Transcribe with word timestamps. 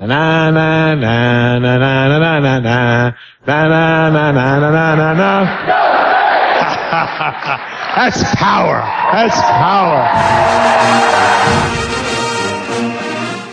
Na 0.00 0.50
na 0.50 0.94
na 0.94 1.58
na 1.58 1.58
na 1.58 1.74
na 1.74 2.06
na 2.06 2.38
na 2.38 2.38
na 2.38 3.10
na 3.44 3.66
na 3.66 4.30
na 4.30 4.30
na 4.30 4.70
na 4.70 4.94
na 4.94 5.10
na. 5.14 5.30
That's 7.98 8.22
power. 8.36 8.78
That's 9.10 9.34
power. 9.58 10.06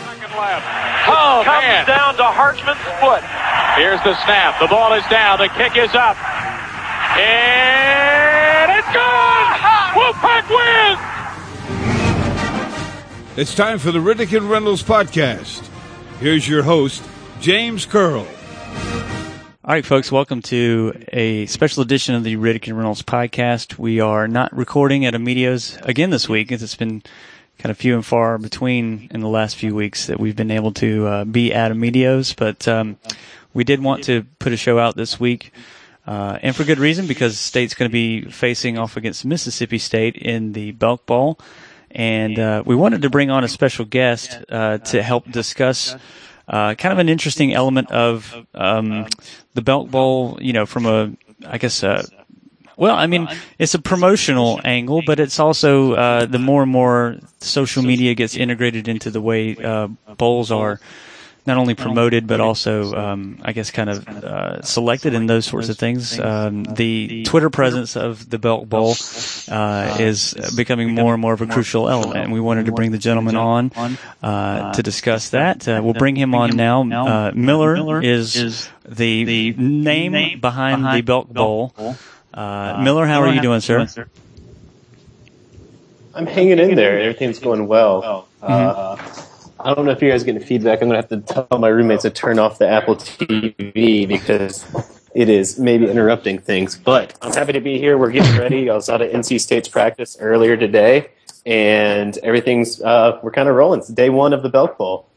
Second 0.06 0.38
left. 0.38 0.66
Oh, 1.10 1.42
comes 1.42 1.82
down 1.90 2.14
to 2.14 2.22
Hartman's 2.30 2.78
foot. 3.02 3.26
Here's 3.74 3.98
the 4.06 4.14
snap. 4.22 4.60
The 4.60 4.68
ball 4.68 4.94
is 4.94 5.04
down. 5.10 5.38
The 5.38 5.48
kick 5.48 5.76
is 5.76 5.92
up. 5.96 6.16
And 7.18 8.70
it's 8.70 8.92
gone! 8.94 9.54
Wolfpack 9.98 10.46
wins! 10.46 11.00
It's 13.36 13.54
time 13.56 13.80
for 13.80 13.90
the 13.90 13.98
Riddick 13.98 14.36
and 14.36 14.48
Reynolds 14.48 14.84
podcast. 14.84 15.72
Here's 16.18 16.48
your 16.48 16.62
host, 16.62 17.04
James 17.40 17.84
Curl. 17.84 18.26
All 19.64 19.72
right, 19.72 19.84
folks, 19.84 20.10
welcome 20.10 20.40
to 20.42 20.94
a 21.12 21.44
special 21.44 21.82
edition 21.82 22.14
of 22.14 22.24
the 22.24 22.36
Riddick 22.36 22.68
and 22.68 22.76
Reynolds 22.78 23.02
podcast. 23.02 23.76
We 23.78 24.00
are 24.00 24.26
not 24.26 24.56
recording 24.56 25.04
at 25.04 25.12
Amedios 25.12 25.78
again 25.86 26.08
this 26.08 26.26
week. 26.26 26.50
As 26.50 26.62
it's 26.62 26.74
been 26.74 27.02
kind 27.58 27.70
of 27.70 27.76
few 27.76 27.94
and 27.94 28.04
far 28.04 28.38
between 28.38 29.08
in 29.10 29.20
the 29.20 29.28
last 29.28 29.56
few 29.56 29.74
weeks 29.74 30.06
that 30.06 30.18
we've 30.18 30.34
been 30.34 30.50
able 30.50 30.72
to 30.72 31.06
uh, 31.06 31.24
be 31.26 31.52
at 31.52 31.70
Amedios, 31.70 32.34
but 32.34 32.66
um, 32.66 32.96
we 33.52 33.62
did 33.62 33.82
want 33.82 34.04
to 34.04 34.24
put 34.38 34.54
a 34.54 34.56
show 34.56 34.78
out 34.78 34.96
this 34.96 35.20
week. 35.20 35.52
Uh, 36.06 36.38
and 36.40 36.56
for 36.56 36.64
good 36.64 36.78
reason, 36.78 37.06
because 37.06 37.38
State's 37.38 37.74
going 37.74 37.90
to 37.90 37.92
be 37.92 38.22
facing 38.22 38.78
off 38.78 38.96
against 38.96 39.26
Mississippi 39.26 39.76
State 39.78 40.16
in 40.16 40.54
the 40.54 40.72
Belk 40.72 41.04
Bowl. 41.04 41.38
And 41.96 42.38
uh, 42.38 42.62
we 42.66 42.76
wanted 42.76 43.02
to 43.02 43.10
bring 43.10 43.30
on 43.30 43.42
a 43.42 43.48
special 43.48 43.86
guest 43.86 44.36
uh, 44.50 44.78
to 44.78 45.02
help 45.02 45.32
discuss 45.32 45.96
uh, 46.46 46.74
kind 46.74 46.92
of 46.92 46.98
an 46.98 47.08
interesting 47.08 47.54
element 47.54 47.90
of 47.90 48.46
um, 48.54 49.06
the 49.54 49.62
Belk 49.62 49.90
Bowl, 49.90 50.38
you 50.42 50.52
know, 50.52 50.66
from 50.66 50.84
a, 50.84 51.10
I 51.46 51.56
guess, 51.56 51.82
uh, 51.82 52.04
well, 52.76 52.94
I 52.94 53.06
mean, 53.06 53.28
it's 53.58 53.72
a 53.72 53.78
promotional 53.78 54.60
angle, 54.62 55.00
but 55.06 55.18
it's 55.18 55.40
also 55.40 55.94
uh, 55.94 56.26
the 56.26 56.38
more 56.38 56.64
and 56.64 56.70
more 56.70 57.16
social 57.40 57.82
media 57.82 58.14
gets 58.14 58.36
integrated 58.36 58.88
into 58.88 59.10
the 59.10 59.22
way 59.22 59.56
uh, 59.56 59.88
bowls 60.18 60.52
are 60.52 60.78
not 61.46 61.56
only 61.56 61.74
promoted 61.74 62.26
but 62.26 62.40
also, 62.40 62.94
um, 62.94 63.38
I 63.42 63.52
guess, 63.52 63.70
kind 63.70 63.90
of 63.90 64.06
uh, 64.08 64.62
selected 64.62 65.14
in 65.14 65.26
those 65.26 65.46
sorts 65.46 65.68
of 65.68 65.78
things. 65.78 66.18
Um, 66.18 66.64
the 66.64 67.24
Twitter 67.24 67.50
presence 67.50 67.96
of 67.96 68.28
the 68.28 68.38
Belk 68.38 68.68
Bowl 68.68 68.94
uh, 69.48 69.96
is 70.00 70.34
becoming 70.56 70.94
more 70.94 71.12
and 71.12 71.20
more 71.20 71.32
of 71.32 71.40
a 71.40 71.46
crucial 71.46 71.88
element, 71.88 72.16
and 72.16 72.32
we 72.32 72.40
wanted 72.40 72.66
to 72.66 72.72
bring 72.72 72.90
the 72.90 72.98
gentleman 72.98 73.36
on 73.36 73.72
uh, 74.22 74.72
to 74.72 74.82
discuss 74.82 75.30
that. 75.30 75.66
Uh, 75.68 75.80
we'll 75.82 75.94
bring 75.94 76.16
him 76.16 76.34
on 76.34 76.56
now. 76.56 76.82
Uh, 76.82 77.32
Miller 77.34 78.02
is 78.02 78.68
the 78.88 79.52
name 79.56 80.40
behind 80.40 80.84
the 80.96 81.02
Belk 81.02 81.28
Bowl. 81.28 81.72
Uh, 82.34 82.82
Miller, 82.82 83.06
how 83.06 83.22
are 83.22 83.32
you 83.32 83.40
doing, 83.40 83.60
sir? 83.60 83.86
I'm 86.14 86.26
hanging 86.26 86.58
in 86.58 86.74
there. 86.74 86.98
Everything's 86.98 87.38
going 87.38 87.66
well. 87.66 88.26
Uh, 88.40 88.96
I 89.58 89.74
don't 89.74 89.86
know 89.86 89.92
if 89.92 90.02
you 90.02 90.10
guys 90.10 90.22
are 90.22 90.26
getting 90.26 90.42
feedback. 90.42 90.82
I'm 90.82 90.88
going 90.88 91.02
to 91.02 91.08
have 91.08 91.26
to 91.26 91.46
tell 91.46 91.58
my 91.58 91.68
roommates 91.68 92.02
to 92.02 92.10
turn 92.10 92.38
off 92.38 92.58
the 92.58 92.68
Apple 92.68 92.96
TV 92.96 94.06
because 94.06 94.66
it 95.14 95.28
is 95.28 95.58
maybe 95.58 95.88
interrupting 95.88 96.38
things. 96.38 96.76
But 96.76 97.16
I'm 97.22 97.32
happy 97.32 97.52
to 97.52 97.60
be 97.60 97.78
here. 97.78 97.96
We're 97.96 98.10
getting 98.10 98.38
ready. 98.38 98.68
I 98.70 98.74
was 98.74 98.88
out 98.90 99.00
at 99.00 99.12
NC 99.12 99.40
State's 99.40 99.68
practice 99.68 100.16
earlier 100.20 100.56
today, 100.56 101.08
and 101.46 102.16
everything's 102.18 102.82
uh, 102.82 103.18
we're 103.22 103.30
kind 103.30 103.48
of 103.48 103.54
rolling. 103.54 103.80
It's 103.80 103.88
day 103.88 104.10
one 104.10 104.32
of 104.32 104.42
the 104.42 104.50
Belk 104.50 104.76
Bowl. 104.76 105.08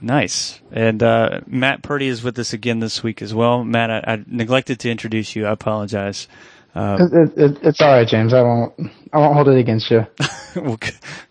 Nice. 0.00 0.60
And 0.72 1.02
uh, 1.02 1.40
Matt 1.46 1.82
Purdy 1.82 2.08
is 2.08 2.22
with 2.22 2.38
us 2.38 2.52
again 2.52 2.80
this 2.80 3.02
week 3.02 3.22
as 3.22 3.34
well. 3.34 3.64
Matt, 3.64 3.90
I, 3.90 4.14
I 4.14 4.24
neglected 4.26 4.80
to 4.80 4.90
introduce 4.90 5.34
you. 5.34 5.46
I 5.46 5.52
apologize. 5.52 6.28
Uh, 6.76 7.08
It, 7.10 7.38
it, 7.38 7.58
it's 7.62 7.80
all 7.80 7.90
right, 7.90 8.06
James. 8.06 8.34
I 8.34 8.42
won't. 8.42 8.74
I 9.12 9.18
won't 9.18 9.34
hold 9.34 9.48
it 9.48 9.56
against 9.56 9.90
you. 9.90 10.06
well, 10.56 10.78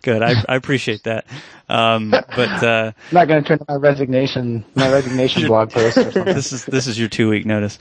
good. 0.02 0.20
I, 0.22 0.34
I 0.48 0.56
appreciate 0.56 1.04
that. 1.04 1.24
Um, 1.68 2.10
but 2.10 2.62
uh, 2.64 2.92
I'm 2.94 2.94
not 3.12 3.28
going 3.28 3.42
to 3.44 3.48
turn 3.48 3.58
my 3.68 3.76
resignation, 3.76 4.64
my 4.74 4.90
resignation 4.90 5.46
blog 5.46 5.70
post 5.70 5.98
or 5.98 6.02
something. 6.10 6.34
this 6.34 6.52
is 6.52 6.64
this 6.64 6.88
is 6.88 6.98
your 6.98 7.08
two 7.08 7.28
week 7.30 7.46
notice. 7.46 7.78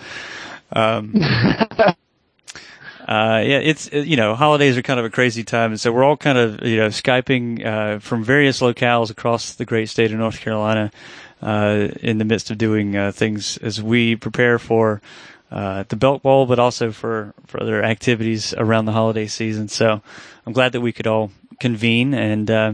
Um, 0.73 1.13
uh, 1.15 1.95
yeah, 3.07 3.59
it's 3.63 3.91
uh, 3.91 3.97
you 3.97 4.15
know 4.15 4.35
holidays 4.35 4.77
are 4.77 4.83
kind 4.83 4.99
of 4.99 5.05
a 5.05 5.09
crazy 5.09 5.43
time, 5.43 5.71
and 5.71 5.81
so 5.81 5.91
we're 5.91 6.03
all 6.03 6.17
kind 6.17 6.37
of 6.37 6.63
you 6.63 6.77
know 6.77 6.87
skyping 6.89 7.65
uh, 7.65 7.99
from 7.99 8.23
various 8.23 8.61
locales 8.61 9.09
across 9.09 9.55
the 9.55 9.65
great 9.65 9.89
state 9.89 10.11
of 10.11 10.19
North 10.19 10.39
Carolina 10.39 10.91
uh, 11.41 11.87
in 12.01 12.19
the 12.19 12.25
midst 12.25 12.51
of 12.51 12.57
doing 12.59 12.95
uh, 12.95 13.11
things 13.11 13.57
as 13.57 13.81
we 13.81 14.15
prepare 14.15 14.59
for 14.59 15.01
uh, 15.55 15.85
the 15.87 15.95
Belk 15.95 16.21
Bowl, 16.21 16.45
but 16.45 16.59
also 16.59 16.91
for 16.91 17.33
for 17.47 17.61
other 17.61 17.81
activities 17.81 18.53
around 18.53 18.85
the 18.85 18.91
holiday 18.91 19.25
season. 19.25 19.69
So 19.69 20.01
I'm 20.45 20.53
glad 20.53 20.73
that 20.73 20.81
we 20.81 20.91
could 20.91 21.07
all 21.07 21.31
convene. 21.61 22.13
And 22.13 22.51
uh, 22.51 22.73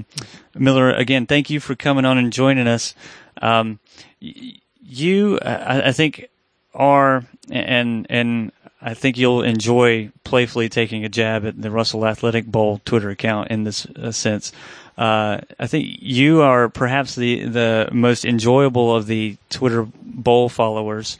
Miller, 0.55 0.91
again, 0.91 1.27
thank 1.27 1.51
you 1.51 1.59
for 1.59 1.75
coming 1.75 2.05
on 2.05 2.17
and 2.17 2.33
joining 2.33 2.67
us. 2.67 2.95
Um, 3.39 3.79
you, 4.19 5.37
I, 5.39 5.89
I 5.89 5.91
think, 5.91 6.29
are 6.73 7.23
and 7.51 8.07
and 8.09 8.51
I 8.81 8.95
think 8.95 9.15
you'll 9.15 9.43
enjoy 9.43 10.11
playfully 10.23 10.67
taking 10.67 11.05
a 11.05 11.09
jab 11.09 11.45
at 11.45 11.61
the 11.61 11.69
Russell 11.69 12.07
Athletic 12.07 12.47
Bowl 12.47 12.81
Twitter 12.83 13.11
account 13.11 13.51
in 13.51 13.63
this 13.63 13.85
uh, 13.85 14.11
sense. 14.11 14.51
Uh, 14.97 15.41
I 15.59 15.67
think 15.67 15.87
you 16.01 16.41
are 16.41 16.67
perhaps 16.67 17.13
the 17.13 17.45
the 17.45 17.89
most 17.91 18.25
enjoyable 18.25 18.95
of 18.95 19.05
the 19.05 19.37
Twitter 19.51 19.87
Bowl 20.01 20.49
followers, 20.49 21.19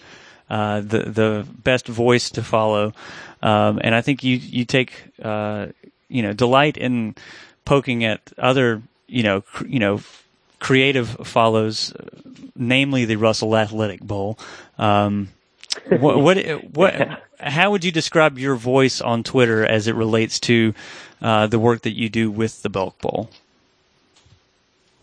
uh, 0.52 0.82
the 0.82 1.00
the 1.04 1.48
best 1.64 1.88
voice 1.88 2.30
to 2.32 2.44
follow, 2.44 2.92
um, 3.42 3.80
and 3.82 3.96
I 3.96 4.02
think 4.02 4.22
you 4.22 4.36
you 4.36 4.66
take 4.66 4.92
uh, 5.24 5.68
you 6.10 6.22
know 6.22 6.34
delight 6.34 6.76
in 6.76 7.16
poking 7.64 8.04
at 8.04 8.20
other 8.38 8.82
you 9.08 9.24
know 9.24 9.40
cr- 9.40 9.66
you 9.68 9.80
know 9.80 10.02
creative 10.60 11.08
follows, 11.26 11.94
namely 12.54 13.06
the 13.06 13.16
Russell 13.16 13.56
Athletic 13.56 14.02
Bowl. 14.02 14.38
Um, 14.78 15.30
what, 15.88 16.20
what, 16.20 16.38
what, 16.76 17.22
how 17.40 17.72
would 17.72 17.86
you 17.86 17.92
describe 17.94 18.38
your 18.38 18.56
voice 18.56 19.00
on 19.00 19.24
Twitter 19.24 19.66
as 19.66 19.88
it 19.88 19.96
relates 19.96 20.38
to 20.42 20.74
uh, 21.22 21.48
the 21.48 21.60
work 21.60 21.84
that 21.84 21.96
you 21.96 22.10
do 22.10 22.30
with 22.30 22.62
the 22.62 22.70
Belk 22.70 23.00
Bowl? 23.00 23.30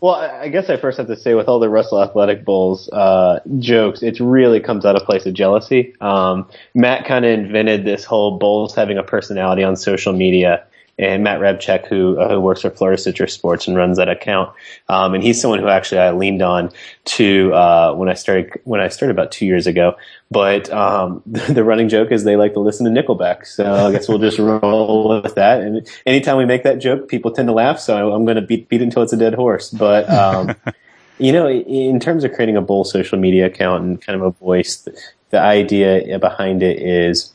Well, 0.01 0.15
I 0.15 0.47
guess 0.47 0.69
I 0.69 0.77
first 0.77 0.97
have 0.97 1.07
to 1.07 1.17
say, 1.17 1.33
with 1.33 1.49
all 1.49 1.59
the 1.59 1.67
Russell 1.67 2.01
Athletic 2.01 2.45
Bowls 2.45 2.87
uh, 2.89 3.41
jokes, 3.57 4.01
it 4.01 4.17
really 4.21 4.61
comes 4.61 4.85
out 4.85 4.95
of 4.95 5.03
place 5.03 5.25
of 5.25 5.33
jealousy. 5.33 5.93
Um, 5.99 6.47
Matt 6.73 7.05
kind 7.05 7.25
of 7.25 7.31
invented 7.31 7.83
this 7.83 8.05
whole 8.05 8.37
bowls 8.37 8.73
having 8.73 8.97
a 8.97 9.03
personality 9.03 9.61
on 9.61 9.75
social 9.75 10.13
media, 10.13 10.63
and 10.99 11.23
Matt 11.23 11.39
Rebchek, 11.39 11.87
who 11.87 12.19
uh, 12.19 12.29
who 12.29 12.41
works 12.41 12.61
for 12.61 12.69
Florida 12.69 13.01
Citrus 13.01 13.33
Sports 13.33 13.67
and 13.67 13.77
runs 13.77 13.97
that 13.97 14.09
account, 14.09 14.53
um, 14.89 15.13
and 15.13 15.23
he's 15.23 15.41
someone 15.41 15.59
who 15.59 15.69
actually 15.69 16.01
I 16.01 16.11
leaned 16.11 16.41
on 16.41 16.71
to 17.05 17.53
uh, 17.53 17.93
when 17.93 18.09
I 18.09 18.15
started 18.15 18.51
when 18.65 18.81
I 18.81 18.89
started 18.89 19.13
about 19.13 19.31
two 19.31 19.45
years 19.45 19.65
ago. 19.65 19.95
But 20.29 20.69
um, 20.71 21.23
the 21.25 21.63
running 21.63 21.87
joke 21.87 22.11
is 22.11 22.25
they 22.25 22.35
like 22.35 22.53
to 22.53 22.59
listen 22.59 22.93
to 22.93 23.01
Nickelback, 23.01 23.45
so 23.45 23.87
I 23.87 23.93
guess 23.93 24.09
we'll 24.09 24.19
just 24.19 24.37
roll 24.39 25.21
with 25.21 25.35
that. 25.35 25.61
And 25.61 25.87
anytime 26.05 26.35
we 26.35 26.45
make 26.45 26.63
that 26.63 26.79
joke, 26.79 27.07
people 27.07 27.31
tend 27.31 27.47
to 27.47 27.53
laugh. 27.53 27.79
So 27.79 28.11
I'm 28.11 28.25
going 28.25 28.35
to 28.35 28.41
beat 28.41 28.67
beat 28.67 28.81
it 28.81 28.83
until 28.83 29.01
it's 29.01 29.13
a 29.13 29.17
dead 29.17 29.35
horse. 29.35 29.69
But 29.69 30.09
um, 30.09 30.53
you 31.17 31.31
know, 31.31 31.49
in 31.49 32.01
terms 32.01 32.25
of 32.25 32.33
creating 32.33 32.57
a 32.57 32.61
bowl 32.61 32.83
social 32.83 33.17
media 33.17 33.45
account 33.45 33.85
and 33.85 34.01
kind 34.01 34.19
of 34.19 34.27
a 34.27 34.31
voice, 34.31 34.75
the, 34.77 35.01
the 35.29 35.39
idea 35.39 36.19
behind 36.19 36.61
it 36.61 36.81
is 36.81 37.31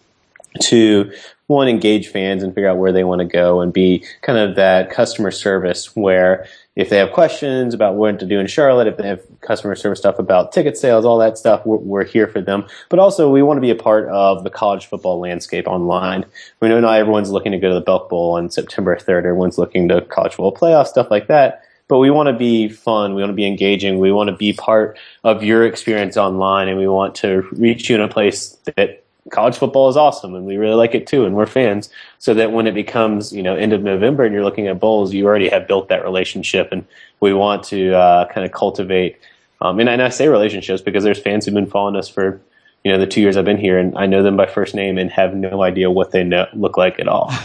to 0.60 1.12
one 1.46 1.68
engage 1.68 2.08
fans 2.08 2.42
and 2.42 2.54
figure 2.54 2.68
out 2.68 2.78
where 2.78 2.92
they 2.92 3.04
want 3.04 3.20
to 3.20 3.26
go 3.26 3.60
and 3.60 3.72
be 3.72 4.04
kind 4.22 4.38
of 4.38 4.56
that 4.56 4.90
customer 4.90 5.30
service 5.30 5.94
where 5.94 6.46
if 6.74 6.88
they 6.90 6.96
have 6.96 7.12
questions 7.12 7.74
about 7.74 7.94
what 7.94 8.18
to 8.18 8.26
do 8.26 8.40
in 8.40 8.46
Charlotte, 8.46 8.88
if 8.88 8.96
they 8.96 9.06
have 9.06 9.22
customer 9.42 9.76
service 9.76 10.00
stuff 10.00 10.18
about 10.18 10.52
ticket 10.52 10.76
sales, 10.76 11.04
all 11.04 11.18
that 11.18 11.38
stuff, 11.38 11.64
we're, 11.64 11.76
we're, 11.76 12.04
here 12.04 12.26
for 12.26 12.40
them. 12.40 12.64
But 12.88 12.98
also, 12.98 13.30
we 13.30 13.42
want 13.42 13.58
to 13.58 13.60
be 13.60 13.70
a 13.70 13.76
part 13.76 14.08
of 14.08 14.42
the 14.42 14.50
college 14.50 14.86
football 14.86 15.20
landscape 15.20 15.68
online. 15.68 16.24
We 16.60 16.68
know 16.68 16.80
not 16.80 16.98
everyone's 16.98 17.30
looking 17.30 17.52
to 17.52 17.58
go 17.58 17.68
to 17.68 17.74
the 17.74 17.80
Belk 17.80 18.08
Bowl 18.08 18.32
on 18.32 18.50
September 18.50 18.96
3rd. 18.96 19.18
Everyone's 19.18 19.58
looking 19.58 19.88
to 19.88 20.00
college 20.02 20.32
football 20.32 20.54
playoff, 20.54 20.86
stuff 20.86 21.10
like 21.10 21.28
that. 21.28 21.62
But 21.86 21.98
we 21.98 22.10
want 22.10 22.28
to 22.28 22.32
be 22.32 22.68
fun. 22.68 23.14
We 23.14 23.22
want 23.22 23.30
to 23.30 23.36
be 23.36 23.46
engaging. 23.46 23.98
We 23.98 24.10
want 24.10 24.28
to 24.28 24.36
be 24.36 24.52
part 24.52 24.98
of 25.22 25.44
your 25.44 25.64
experience 25.64 26.16
online, 26.16 26.68
and 26.68 26.78
we 26.78 26.88
want 26.88 27.14
to 27.16 27.46
reach 27.52 27.88
you 27.88 27.94
in 27.94 28.00
a 28.00 28.08
place 28.08 28.56
that 28.76 29.03
college 29.30 29.56
football 29.56 29.88
is 29.88 29.96
awesome 29.96 30.34
and 30.34 30.44
we 30.44 30.56
really 30.56 30.74
like 30.74 30.94
it 30.94 31.06
too 31.06 31.24
and 31.24 31.34
we're 31.34 31.46
fans. 31.46 31.88
So 32.18 32.34
that 32.34 32.52
when 32.52 32.66
it 32.66 32.74
becomes 32.74 33.32
you 33.32 33.42
know 33.42 33.54
end 33.54 33.72
of 33.72 33.82
november 33.82 34.24
and 34.24 34.34
you're 34.34 34.44
looking 34.44 34.66
at 34.66 34.80
bowls 34.80 35.12
you 35.12 35.26
already 35.26 35.48
have 35.48 35.68
built 35.68 35.88
that 35.88 36.02
relationship 36.04 36.68
and 36.72 36.86
we 37.20 37.34
want 37.34 37.64
to 37.64 37.92
uh, 37.94 38.26
kind 38.32 38.46
of 38.46 38.52
cultivate 38.52 39.18
um, 39.60 39.78
and, 39.78 39.88
and 39.88 40.02
i 40.02 40.08
say 40.08 40.28
relationships 40.28 40.80
because 40.82 41.04
there's 41.04 41.20
fans 41.20 41.44
who've 41.44 41.54
been 41.54 41.66
following 41.66 41.96
us 41.96 42.08
for 42.08 42.40
you 42.82 42.92
know 42.92 42.98
the 42.98 43.06
two 43.06 43.20
years 43.20 43.36
i've 43.36 43.44
been 43.44 43.58
here 43.58 43.78
and 43.78 43.96
i 43.98 44.06
know 44.06 44.22
them 44.22 44.36
by 44.36 44.46
first 44.46 44.74
name 44.74 44.96
and 44.96 45.10
have 45.10 45.34
no 45.34 45.62
idea 45.62 45.90
what 45.90 46.12
they 46.12 46.24
know, 46.24 46.46
look 46.54 46.76
like 46.76 46.98
at 46.98 47.08
all. 47.08 47.32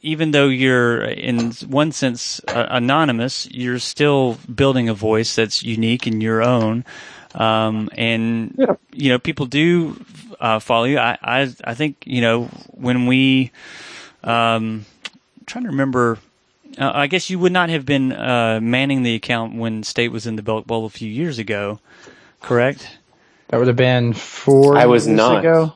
Even 0.00 0.32
though 0.32 0.48
you're 0.48 1.02
in 1.02 1.52
one 1.66 1.90
sense 1.90 2.40
uh, 2.48 2.66
anonymous 2.68 3.50
you're 3.50 3.78
still 3.78 4.38
building 4.54 4.90
a 4.90 4.94
voice 4.94 5.34
that's 5.34 5.62
unique 5.62 6.06
and 6.06 6.22
your 6.22 6.42
own 6.42 6.84
um, 7.34 7.88
and 7.96 8.54
yeah. 8.56 8.74
you 8.92 9.10
know, 9.10 9.18
people 9.18 9.46
do 9.46 10.02
uh, 10.40 10.58
follow 10.58 10.84
you. 10.84 10.98
I, 10.98 11.18
I, 11.22 11.54
I 11.64 11.74
think 11.74 12.02
you 12.06 12.20
know 12.20 12.44
when 12.68 13.06
we, 13.06 13.50
um, 14.22 14.86
I'm 15.04 15.44
trying 15.46 15.64
to 15.64 15.70
remember. 15.70 16.18
Uh, 16.76 16.90
I 16.92 17.06
guess 17.06 17.30
you 17.30 17.38
would 17.38 17.52
not 17.52 17.68
have 17.68 17.86
been 17.86 18.12
uh, 18.12 18.58
manning 18.60 19.04
the 19.04 19.14
account 19.14 19.54
when 19.54 19.84
State 19.84 20.08
was 20.08 20.26
in 20.26 20.34
the 20.34 20.42
Belk 20.42 20.66
Bowl 20.66 20.86
a 20.86 20.90
few 20.90 21.08
years 21.08 21.38
ago, 21.38 21.78
correct? 22.40 22.98
That 23.48 23.58
would 23.58 23.68
have 23.68 23.76
been 23.76 24.12
four. 24.12 24.76
I 24.76 24.86
was 24.86 25.06
not. 25.06 25.40
Ago. 25.40 25.72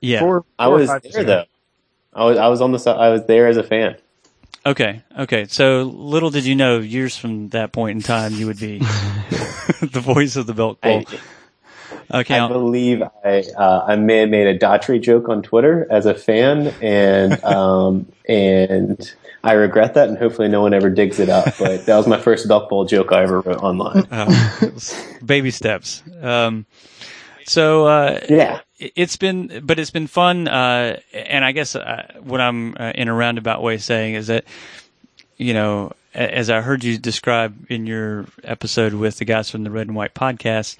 Yeah, 0.00 0.20
four, 0.20 0.40
four 0.40 0.44
I 0.58 0.68
was 0.68 0.88
there 0.88 1.24
though. 1.24 1.44
I 2.14 2.24
was 2.24 2.38
I 2.38 2.48
was 2.48 2.60
on 2.60 2.72
the 2.72 2.90
I 2.90 3.10
was 3.10 3.26
there 3.26 3.46
as 3.46 3.56
a 3.56 3.62
fan. 3.62 3.96
Okay, 4.66 5.02
okay. 5.18 5.46
So 5.46 5.82
little 5.82 6.30
did 6.30 6.44
you 6.44 6.54
know, 6.54 6.78
years 6.78 7.16
from 7.16 7.48
that 7.50 7.72
point 7.72 7.96
in 7.96 8.02
time, 8.02 8.34
you 8.34 8.46
would 8.46 8.60
be 8.60 8.78
the 9.80 10.02
voice 10.02 10.36
of 10.36 10.46
the 10.46 10.54
Belk 10.54 10.80
Bowl. 10.80 11.04
I, 12.10 12.20
okay, 12.20 12.38
I 12.38 12.48
believe 12.48 13.02
I 13.02 13.44
uh, 13.56 13.84
I 13.86 13.96
may 13.96 14.18
have 14.18 14.30
made 14.30 14.46
a 14.46 14.58
Daughtry 14.58 15.00
joke 15.00 15.28
on 15.28 15.42
Twitter 15.42 15.86
as 15.90 16.06
a 16.06 16.14
fan, 16.14 16.74
and 16.82 17.42
um, 17.44 18.10
and 18.28 19.14
I 19.42 19.52
regret 19.52 19.94
that, 19.94 20.08
and 20.08 20.18
hopefully 20.18 20.48
no 20.48 20.60
one 20.60 20.74
ever 20.74 20.90
digs 20.90 21.20
it 21.20 21.28
up. 21.28 21.56
But 21.58 21.86
that 21.86 21.96
was 21.96 22.06
my 22.06 22.20
first 22.20 22.48
Belk 22.48 22.68
Bowl 22.68 22.84
joke 22.84 23.12
I 23.12 23.22
ever 23.22 23.40
wrote 23.40 23.62
online. 23.62 24.06
Uh, 24.10 24.70
baby 25.24 25.50
steps. 25.50 26.02
Um, 26.20 26.66
so 27.46 27.86
uh, 27.86 28.20
yeah, 28.28 28.60
it's 28.78 29.16
been, 29.16 29.60
but 29.64 29.78
it's 29.78 29.90
been 29.90 30.06
fun. 30.06 30.48
Uh, 30.48 30.98
and 31.12 31.44
I 31.44 31.52
guess 31.52 31.74
uh, 31.74 32.06
what 32.22 32.40
I'm 32.40 32.76
uh, 32.78 32.92
in 32.94 33.08
a 33.08 33.14
roundabout 33.14 33.62
way 33.62 33.78
saying 33.78 34.14
is 34.14 34.28
that, 34.28 34.44
you 35.36 35.54
know, 35.54 35.92
as 36.14 36.50
I 36.50 36.60
heard 36.60 36.84
you 36.84 36.98
describe 36.98 37.70
in 37.70 37.86
your 37.86 38.26
episode 38.42 38.94
with 38.94 39.18
the 39.18 39.24
guys 39.24 39.50
from 39.50 39.64
the 39.64 39.70
Red 39.70 39.86
and 39.86 39.96
White 39.96 40.14
podcast, 40.14 40.76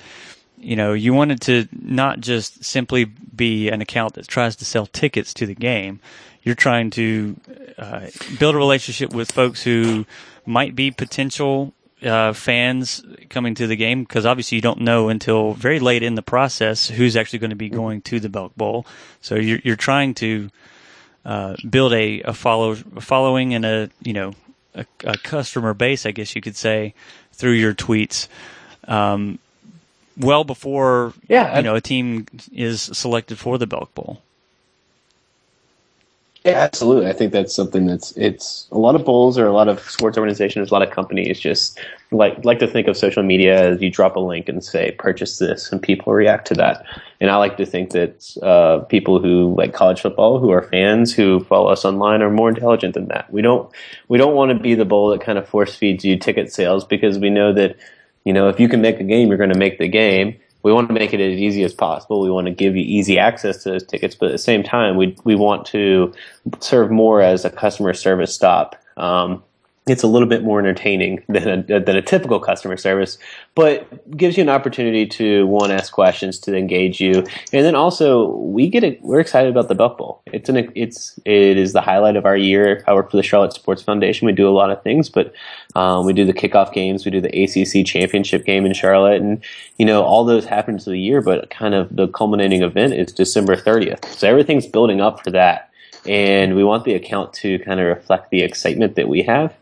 you 0.57 0.75
know, 0.75 0.93
you 0.93 1.15
wanted 1.15 1.41
to 1.43 1.69
not 1.73 2.21
just 2.21 2.65
simply 2.65 3.05
be 3.05 3.69
an 3.69 3.81
account 3.81 4.15
that 4.15 4.27
tries 4.27 4.57
to 4.57 4.65
sell 4.65 4.87
tickets 4.87 5.33
to 5.35 5.47
the 5.47 5.55
game. 5.55 6.01
You're 6.43 6.55
trying 6.55 6.91
to 6.91 7.37
uh, 7.79 8.07
build 8.39 8.55
a 8.55 8.59
relationship 8.59 9.13
with 9.13 9.31
folks 9.31 9.63
who 9.63 10.07
might 10.47 10.75
be 10.75 10.91
potential 10.91 11.75
uh, 12.03 12.33
fans 12.33 13.05
coming 13.29 13.55
to 13.57 13.67
the 13.67 13.77
game 13.77 14.03
because 14.03 14.25
obviously 14.25 14.57
you 14.57 14.63
don't 14.63 14.81
know 14.81 15.09
until 15.09 15.55
very 15.55 15.81
late 15.81 16.03
in 16.03 16.15
the 16.15 16.23
process 16.23 16.89
who's 16.89 17.17
actually 17.17 17.41
going 17.41 17.51
to 17.51 17.57
be 17.57 17.69
going 17.69 18.03
to 18.03 18.21
the 18.21 18.29
Belk 18.29 18.55
Bowl. 18.57 18.87
So 19.21 19.35
you're, 19.35 19.61
you're 19.65 19.77
trying 19.77 20.15
to 20.15 20.51
uh, 21.25 21.57
build 21.69 21.93
a, 21.93 22.23
a 22.23 22.33
follow 22.33 22.77
a 22.97 23.01
following 23.01 23.55
and 23.55 23.65
a 23.65 23.91
you 24.03 24.13
know 24.13 24.33
a, 24.75 24.87
a, 25.05 25.19
customer 25.19 25.75
base, 25.75 26.07
I 26.07 26.13
guess 26.13 26.35
you 26.35 26.41
could 26.41 26.57
say, 26.57 26.95
through 27.33 27.53
your 27.53 27.75
tweets. 27.75 28.29
Um, 28.85 29.39
well 30.17 30.45
before 30.45 31.13
yeah, 31.29 31.57
you 31.57 31.63
know 31.63 31.75
a 31.75 31.81
team 31.81 32.27
is 32.53 32.81
selected 32.81 33.39
for 33.39 33.59
the 33.59 33.67
Belk 33.67 33.95
Bowl. 33.95 34.23
Yeah, 36.45 36.53
absolutely. 36.53 37.09
I 37.11 37.13
think 37.13 37.33
that's 37.33 37.55
something 37.55 37.87
that's 37.87 38.13
it's 38.17 38.69
a 38.71 38.79
lot 38.79 38.95
of 38.95 39.05
bowls 39.05 39.37
or 39.37 39.47
a 39.47 39.53
lot 39.53 39.69
of 39.69 39.81
sports 39.81 40.17
organizations, 40.17 40.71
a 40.71 40.73
lot 40.73 40.83
of 40.87 40.91
companies 40.91 41.39
just 41.41 41.79
like 42.13 42.43
like 42.45 42.61
to 42.61 42.67
think 42.67 42.87
of 42.87 42.97
social 42.97 43.23
media 43.25 43.73
as 43.73 43.83
you 43.83 43.91
drop 43.91 44.15
a 44.17 44.21
link 44.21 44.49
and 44.49 44.63
say 44.65 44.93
purchase 44.93 45.39
this, 45.39 45.71
and 45.73 45.83
people 45.83 46.13
react 46.13 46.47
to 46.49 46.55
that. 46.55 46.87
And 47.21 47.31
I 47.31 47.37
like 47.37 47.57
to 47.57 47.67
think 47.67 47.91
that 47.91 48.37
uh, 48.43 48.85
people 48.85 49.21
who 49.21 49.55
like 49.59 49.75
college 49.75 50.01
football, 50.01 50.39
who 50.39 50.51
are 50.51 50.63
fans, 50.63 51.13
who 51.13 51.41
follow 51.45 51.69
us 51.71 51.85
online, 51.85 52.23
are 52.23 52.31
more 52.31 52.49
intelligent 52.49 52.95
than 52.95 53.09
that. 53.09 53.31
We 53.33 53.43
don't 53.43 53.71
we 54.09 54.17
don't 54.17 54.35
want 54.37 54.51
to 54.53 54.59
be 54.59 54.75
the 54.75 54.85
bowl 54.85 55.11
that 55.11 55.21
kind 55.21 55.39
of 55.39 55.49
force 55.49 55.75
feeds 55.75 56.05
you 56.05 56.17
ticket 56.17 56.53
sales 56.53 56.85
because 56.85 57.19
we 57.19 57.31
know 57.31 57.53
that 57.53 57.77
you 58.25 58.33
know 58.33 58.49
if 58.49 58.61
you 58.61 58.69
can 58.69 58.81
make 58.81 59.01
a 59.01 59.05
game, 59.05 59.29
you're 59.29 59.39
going 59.39 59.53
to 59.53 59.59
make 59.59 59.79
the 59.79 59.89
game 59.89 60.37
we 60.63 60.73
want 60.73 60.89
to 60.89 60.95
make 60.95 61.13
it 61.13 61.21
as 61.21 61.39
easy 61.39 61.63
as 61.63 61.73
possible. 61.73 62.21
We 62.21 62.31
want 62.31 62.47
to 62.47 62.53
give 62.53 62.77
you 62.77 62.83
easy 62.83 63.19
access 63.19 63.63
to 63.63 63.71
those 63.71 63.85
tickets, 63.85 64.15
but 64.15 64.27
at 64.27 64.33
the 64.33 64.39
same 64.39 64.63
time, 64.63 64.97
we 64.97 65.17
we 65.25 65.35
want 65.35 65.67
to 65.67 66.13
serve 66.61 66.91
more 66.91 67.21
as 67.21 67.45
a 67.45 67.51
customer 67.51 67.95
service 67.95 68.35
stop. 68.35 68.77
Um, 68.97 69.43
it's 69.91 70.03
a 70.03 70.07
little 70.07 70.29
bit 70.29 70.43
more 70.43 70.59
entertaining 70.59 71.23
than 71.29 71.65
a, 71.71 71.81
than 71.81 71.97
a 71.97 72.03
typical 72.03 72.41
customer 72.41 72.77
service, 72.77 73.19
but 73.55 74.17
gives 74.17 74.37
you 74.37 74.43
an 74.43 74.49
opportunity 74.49 75.07
to 75.07 75.47
one 75.47 75.71
ask 75.71 75.93
questions 75.93 76.39
to 76.41 76.57
engage 76.57 77.01
you, 77.01 77.25
and 77.53 77.65
then 77.65 77.75
also 77.75 78.31
we 78.37 78.69
get 78.69 78.85
it. 78.85 79.01
We're 79.03 79.21
excited 79.21 79.51
about 79.51 79.69
the 79.69 79.75
Belk 79.75 79.99
Bowl. 79.99 80.23
It's 80.33 80.49
an 80.49 80.71
it's 80.75 81.19
it 81.25 81.57
is 81.57 81.73
the 81.73 81.81
highlight 81.81 82.17
of 82.17 82.27
our 82.27 82.37
year. 82.37 82.85
I 82.87 82.95
work 82.95 83.11
for 83.11 83.17
the 83.17 83.23
Charlotte 83.23 83.53
Sports 83.53 83.83
Foundation. 83.83 84.27
We 84.27 84.33
do 84.33 84.49
a 84.49 84.51
lot 84.51 84.71
of 84.71 84.83
things, 84.83 85.09
but 85.09 85.33
um, 85.75 86.07
we 86.07 86.13
do 86.13 86.25
the 86.25 86.33
kickoff 86.33 86.73
games. 86.73 87.05
We 87.05 87.11
do 87.11 87.21
the 87.21 87.43
ACC 87.43 87.87
championship 87.87 88.45
game 88.45 88.65
in 88.67 88.75
Charlotte, 88.75 89.21
and 89.21 89.43
you 89.77 89.87
know 89.87 90.03
all 90.03 90.25
those 90.25 90.45
happen 90.45 90.79
to 90.79 90.91
the 90.91 90.99
year. 90.99 91.21
But 91.21 91.51
kind 91.51 91.75
of 91.75 91.95
the 91.95 92.09
culminating 92.09 92.63
event 92.63 92.95
is 92.95 93.13
December 93.13 93.57
30th. 93.57 94.05
So 94.07 94.29
everything's 94.29 94.67
building 94.67 95.01
up 95.01 95.23
for 95.23 95.31
that, 95.31 95.71
and 96.07 96.57
we 96.57 96.65
want 96.65 96.85
the 96.85 96.95
account 96.95 97.33
to 97.35 97.59
kind 97.61 97.81
of 97.81 97.87
reflect 97.87 98.31
the 98.31 98.43
excitement 98.43 98.97
that 98.97 99.09
we 99.09 99.23
have. 99.23 99.55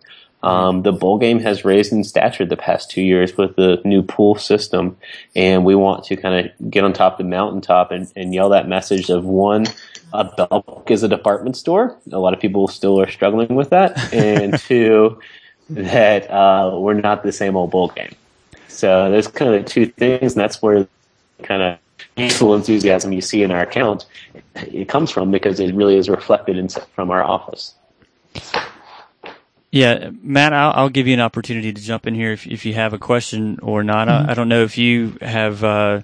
Um, 0.46 0.82
the 0.82 0.92
bowl 0.92 1.18
game 1.18 1.38
has 1.40 1.64
raised 1.64 1.92
in 1.92 2.04
stature 2.04 2.44
the 2.44 2.56
past 2.56 2.90
two 2.90 3.02
years 3.02 3.36
with 3.36 3.56
the 3.56 3.80
new 3.84 4.02
pool 4.02 4.36
system, 4.36 4.96
and 5.34 5.64
we 5.64 5.74
want 5.74 6.04
to 6.04 6.16
kind 6.16 6.46
of 6.46 6.70
get 6.70 6.84
on 6.84 6.92
top 6.92 7.14
of 7.14 7.18
the 7.18 7.24
mountaintop 7.24 7.90
and, 7.90 8.10
and 8.16 8.34
yell 8.34 8.50
that 8.50 8.68
message 8.68 9.10
of 9.10 9.24
one, 9.24 9.66
a 10.12 10.24
Belk 10.24 10.90
is 10.90 11.02
a 11.02 11.08
department 11.08 11.56
store. 11.56 11.96
A 12.12 12.18
lot 12.18 12.32
of 12.32 12.40
people 12.40 12.68
still 12.68 13.00
are 13.00 13.10
struggling 13.10 13.54
with 13.54 13.70
that, 13.70 14.12
and 14.14 14.58
two, 14.60 15.18
that 15.70 16.30
uh, 16.30 16.78
we're 16.78 16.94
not 16.94 17.22
the 17.22 17.32
same 17.32 17.56
old 17.56 17.70
bowl 17.70 17.88
game. 17.88 18.14
So 18.68 19.10
there's 19.10 19.28
kind 19.28 19.54
of 19.54 19.64
two 19.64 19.86
things, 19.86 20.34
and 20.34 20.40
that's 20.40 20.62
where 20.62 20.86
kind 21.42 21.62
of 21.62 21.78
youthful 22.16 22.54
enthusiasm 22.54 23.12
you 23.12 23.20
see 23.20 23.42
in 23.42 23.50
our 23.50 23.60
account 23.60 24.06
it 24.54 24.88
comes 24.88 25.10
from 25.10 25.30
because 25.30 25.60
it 25.60 25.74
really 25.74 25.96
is 25.96 26.08
reflected 26.08 26.56
in, 26.56 26.68
from 26.68 27.10
our 27.10 27.22
office. 27.22 27.74
Yeah, 29.70 30.10
Matt, 30.22 30.52
I'll, 30.52 30.72
I'll, 30.74 30.88
give 30.88 31.06
you 31.06 31.14
an 31.14 31.20
opportunity 31.20 31.72
to 31.72 31.80
jump 31.82 32.06
in 32.06 32.14
here 32.14 32.32
if, 32.32 32.46
if 32.46 32.64
you 32.64 32.74
have 32.74 32.92
a 32.92 32.98
question 32.98 33.58
or 33.62 33.82
not. 33.82 34.08
Mm-hmm. 34.08 34.28
I, 34.28 34.32
I, 34.32 34.34
don't 34.34 34.48
know 34.48 34.62
if 34.62 34.78
you 34.78 35.18
have 35.20 35.64
uh, 35.64 36.02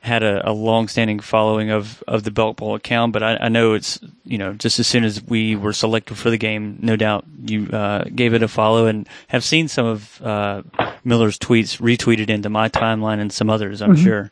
had 0.00 0.22
a, 0.22 0.48
a 0.48 0.52
long-standing 0.52 1.20
following 1.20 1.70
of, 1.70 2.02
of 2.06 2.22
the 2.22 2.30
Belk 2.30 2.58
Bowl 2.58 2.74
account, 2.74 3.12
but 3.12 3.22
I, 3.22 3.36
I, 3.40 3.48
know 3.48 3.72
it's 3.72 3.98
you 4.24 4.38
know 4.38 4.52
just 4.52 4.78
as 4.78 4.86
soon 4.86 5.04
as 5.04 5.22
we 5.22 5.56
were 5.56 5.72
selected 5.72 6.16
for 6.16 6.30
the 6.30 6.36
game, 6.36 6.78
no 6.80 6.96
doubt 6.96 7.24
you 7.44 7.68
uh, 7.68 8.04
gave 8.04 8.34
it 8.34 8.42
a 8.42 8.48
follow 8.48 8.86
and 8.86 9.08
have 9.28 9.42
seen 9.42 9.68
some 9.68 9.86
of 9.86 10.22
uh, 10.22 10.62
Miller's 11.02 11.38
tweets 11.38 11.80
retweeted 11.80 12.30
into 12.30 12.50
my 12.50 12.68
timeline 12.68 13.20
and 13.20 13.32
some 13.32 13.50
others. 13.50 13.82
I'm 13.82 13.94
mm-hmm. 13.94 14.04
sure. 14.04 14.30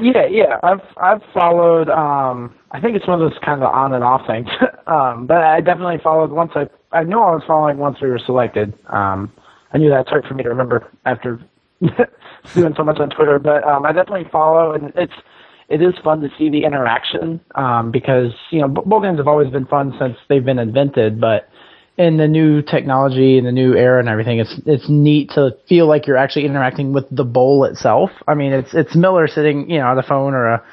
Yeah, 0.00 0.26
yeah, 0.30 0.58
I've 0.62 0.80
I've 0.96 1.22
followed. 1.34 1.88
Um, 1.90 2.54
I 2.70 2.80
think 2.80 2.96
it's 2.96 3.06
one 3.06 3.20
of 3.20 3.30
those 3.30 3.38
kind 3.44 3.62
of 3.62 3.72
on 3.72 3.92
and 3.92 4.02
off 4.02 4.26
things, 4.26 4.48
um, 4.86 5.26
but 5.26 5.38
I 5.38 5.60
definitely 5.60 5.98
followed 6.02 6.30
once 6.30 6.52
I 6.54 6.68
I 6.92 7.04
know 7.04 7.22
I 7.22 7.32
was 7.32 7.42
following 7.46 7.78
once 7.78 7.98
we 8.00 8.08
were 8.08 8.18
selected. 8.24 8.72
Um, 8.88 9.32
I 9.72 9.78
knew 9.78 9.90
that's 9.90 10.08
hard 10.08 10.24
for 10.26 10.34
me 10.34 10.42
to 10.42 10.48
remember 10.48 10.90
after 11.04 11.40
doing 12.54 12.74
so 12.76 12.82
much 12.84 12.98
on 12.98 13.10
Twitter, 13.10 13.38
but 13.38 13.62
um, 13.64 13.84
I 13.84 13.92
definitely 13.92 14.28
follow, 14.32 14.72
and 14.72 14.92
it's 14.96 15.12
it 15.68 15.82
is 15.82 15.94
fun 16.02 16.20
to 16.22 16.28
see 16.38 16.48
the 16.50 16.64
interaction 16.64 17.40
um, 17.54 17.90
because 17.90 18.32
you 18.50 18.60
know 18.62 18.68
bowl 18.68 19.00
games 19.02 19.18
have 19.18 19.28
always 19.28 19.50
been 19.50 19.66
fun 19.66 19.94
since 20.00 20.16
they've 20.28 20.44
been 20.44 20.58
invented, 20.58 21.20
but 21.20 21.48
in 22.00 22.16
the 22.16 22.26
new 22.26 22.62
technology 22.62 23.36
and 23.36 23.46
the 23.46 23.52
new 23.52 23.74
era 23.74 24.00
and 24.00 24.08
everything, 24.08 24.38
it's 24.38 24.58
it's 24.64 24.88
neat 24.88 25.32
to 25.32 25.56
feel 25.68 25.86
like 25.86 26.06
you're 26.06 26.16
actually 26.16 26.46
interacting 26.46 26.94
with 26.94 27.06
the 27.10 27.24
bowl 27.24 27.64
itself. 27.64 28.10
I 28.26 28.34
mean, 28.34 28.52
it's 28.54 28.72
it's 28.72 28.94
Miller 28.96 29.28
sitting 29.28 29.70
you 29.70 29.78
know 29.78 29.86
on 29.86 29.96
the 29.96 30.02
phone 30.02 30.32
or 30.32 30.46
a 30.46 30.64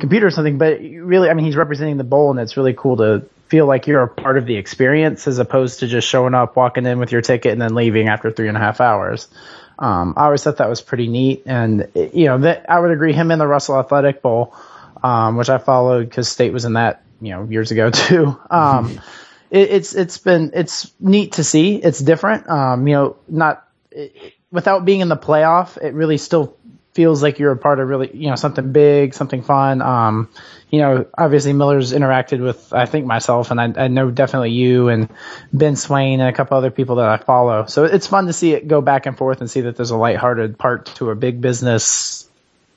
computer 0.00 0.26
or 0.26 0.30
something. 0.30 0.58
But 0.58 0.80
really, 0.80 1.30
I 1.30 1.34
mean, 1.34 1.46
he's 1.46 1.54
representing 1.54 1.98
the 1.98 2.04
bowl, 2.04 2.32
and 2.32 2.40
it's 2.40 2.56
really 2.56 2.74
cool 2.74 2.96
to 2.96 3.28
feel 3.46 3.66
like 3.66 3.86
you're 3.86 4.02
a 4.02 4.08
part 4.08 4.38
of 4.38 4.46
the 4.46 4.56
experience 4.56 5.28
as 5.28 5.38
opposed 5.38 5.80
to 5.80 5.86
just 5.86 6.08
showing 6.08 6.34
up, 6.34 6.56
walking 6.56 6.84
in 6.84 6.98
with 6.98 7.12
your 7.12 7.22
ticket, 7.22 7.52
and 7.52 7.62
then 7.62 7.76
leaving 7.76 8.08
after 8.08 8.32
three 8.32 8.48
and 8.48 8.56
a 8.56 8.60
half 8.60 8.80
hours. 8.80 9.28
Um, 9.78 10.14
I 10.16 10.24
always 10.24 10.42
thought 10.42 10.56
that 10.56 10.68
was 10.68 10.80
pretty 10.80 11.06
neat, 11.06 11.44
and 11.46 11.88
you 11.94 12.26
know, 12.26 12.38
that 12.38 12.68
I 12.68 12.80
would 12.80 12.90
agree. 12.90 13.12
Him 13.12 13.30
in 13.30 13.38
the 13.38 13.46
Russell 13.46 13.78
Athletic 13.78 14.20
Bowl, 14.20 14.52
um, 15.00 15.36
which 15.36 15.48
I 15.48 15.58
followed 15.58 16.08
because 16.08 16.28
State 16.28 16.52
was 16.52 16.64
in 16.64 16.72
that, 16.72 17.04
you 17.20 17.30
know, 17.30 17.44
years 17.44 17.70
ago 17.70 17.90
too. 17.92 18.36
Um, 18.50 19.00
it, 19.50 19.70
it's 19.70 19.94
it's 19.94 20.18
been 20.18 20.50
it's 20.54 20.92
neat 21.00 21.32
to 21.32 21.44
see. 21.44 21.76
It's 21.76 21.98
different. 21.98 22.48
Um, 22.48 22.86
you 22.86 22.94
know, 22.94 23.16
not 23.28 23.66
it, 23.90 24.34
without 24.50 24.84
being 24.84 25.00
in 25.00 25.08
the 25.08 25.16
playoff, 25.16 25.76
it 25.76 25.94
really 25.94 26.18
still 26.18 26.56
feels 26.96 27.22
like 27.22 27.38
you're 27.38 27.52
a 27.52 27.56
part 27.58 27.78
of 27.78 27.88
really, 27.88 28.10
you 28.16 28.30
know, 28.30 28.36
something 28.36 28.72
big, 28.72 29.12
something 29.12 29.42
fun. 29.42 29.82
Um, 29.82 30.30
you 30.70 30.80
know, 30.80 31.06
obviously 31.16 31.52
Miller's 31.52 31.92
interacted 31.92 32.42
with, 32.42 32.72
I 32.72 32.86
think 32.86 33.04
myself 33.04 33.50
and 33.50 33.60
I, 33.60 33.84
I 33.84 33.88
know 33.88 34.10
definitely 34.10 34.52
you 34.52 34.88
and 34.88 35.10
Ben 35.52 35.76
Swain 35.76 36.20
and 36.20 36.28
a 36.28 36.32
couple 36.32 36.56
other 36.56 36.70
people 36.70 36.96
that 36.96 37.08
I 37.08 37.18
follow. 37.18 37.66
So 37.66 37.84
it's 37.84 38.06
fun 38.06 38.26
to 38.26 38.32
see 38.32 38.54
it 38.54 38.66
go 38.66 38.80
back 38.80 39.04
and 39.04 39.16
forth 39.16 39.42
and 39.42 39.50
see 39.50 39.60
that 39.60 39.76
there's 39.76 39.90
a 39.90 39.96
lighthearted 39.96 40.58
part 40.58 40.86
to 40.96 41.10
a 41.10 41.14
big 41.14 41.42
business, 41.42 42.26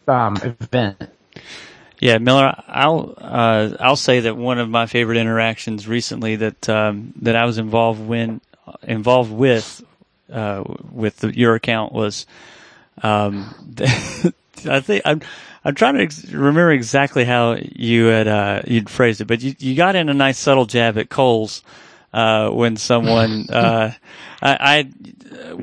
um, 0.05 0.35
event. 0.35 1.09
Yeah, 1.99 2.17
Miller, 2.17 2.55
I'll 2.67 3.13
uh, 3.17 3.71
I'll 3.79 3.95
say 3.97 4.21
that 4.21 4.37
one 4.37 4.57
of 4.57 4.69
my 4.69 4.85
favorite 4.85 5.17
interactions 5.17 5.87
recently 5.87 6.37
that 6.37 6.69
um, 6.69 7.13
that 7.21 7.35
I 7.35 7.45
was 7.45 7.57
involved 7.57 7.99
when 7.99 8.39
involved 8.83 9.31
with 9.31 9.83
uh, 10.31 10.63
with 10.91 11.17
the, 11.17 11.37
your 11.37 11.55
account 11.55 11.91
was 11.91 12.25
um, 13.03 13.53
I 14.65 14.79
think 14.79 15.01
I'm 15.05 15.21
I'm 15.65 15.75
trying 15.75 15.95
to 15.95 16.03
ex- 16.03 16.25
remember 16.31 16.71
exactly 16.71 17.25
how 17.25 17.57
you 17.59 18.05
had 18.05 18.27
uh, 18.27 18.61
you'd 18.65 18.89
phrased 18.89 19.19
it, 19.21 19.25
but 19.25 19.41
you 19.41 19.55
you 19.59 19.75
got 19.75 19.95
in 19.95 20.07
a 20.07 20.13
nice 20.13 20.37
subtle 20.39 20.65
jab 20.65 20.97
at 20.97 21.09
Kohl's 21.09 21.63
uh, 22.13 22.49
when 22.49 22.77
someone 22.77 23.47
uh, 23.51 23.91
I, 24.41 24.57
I 24.59 24.89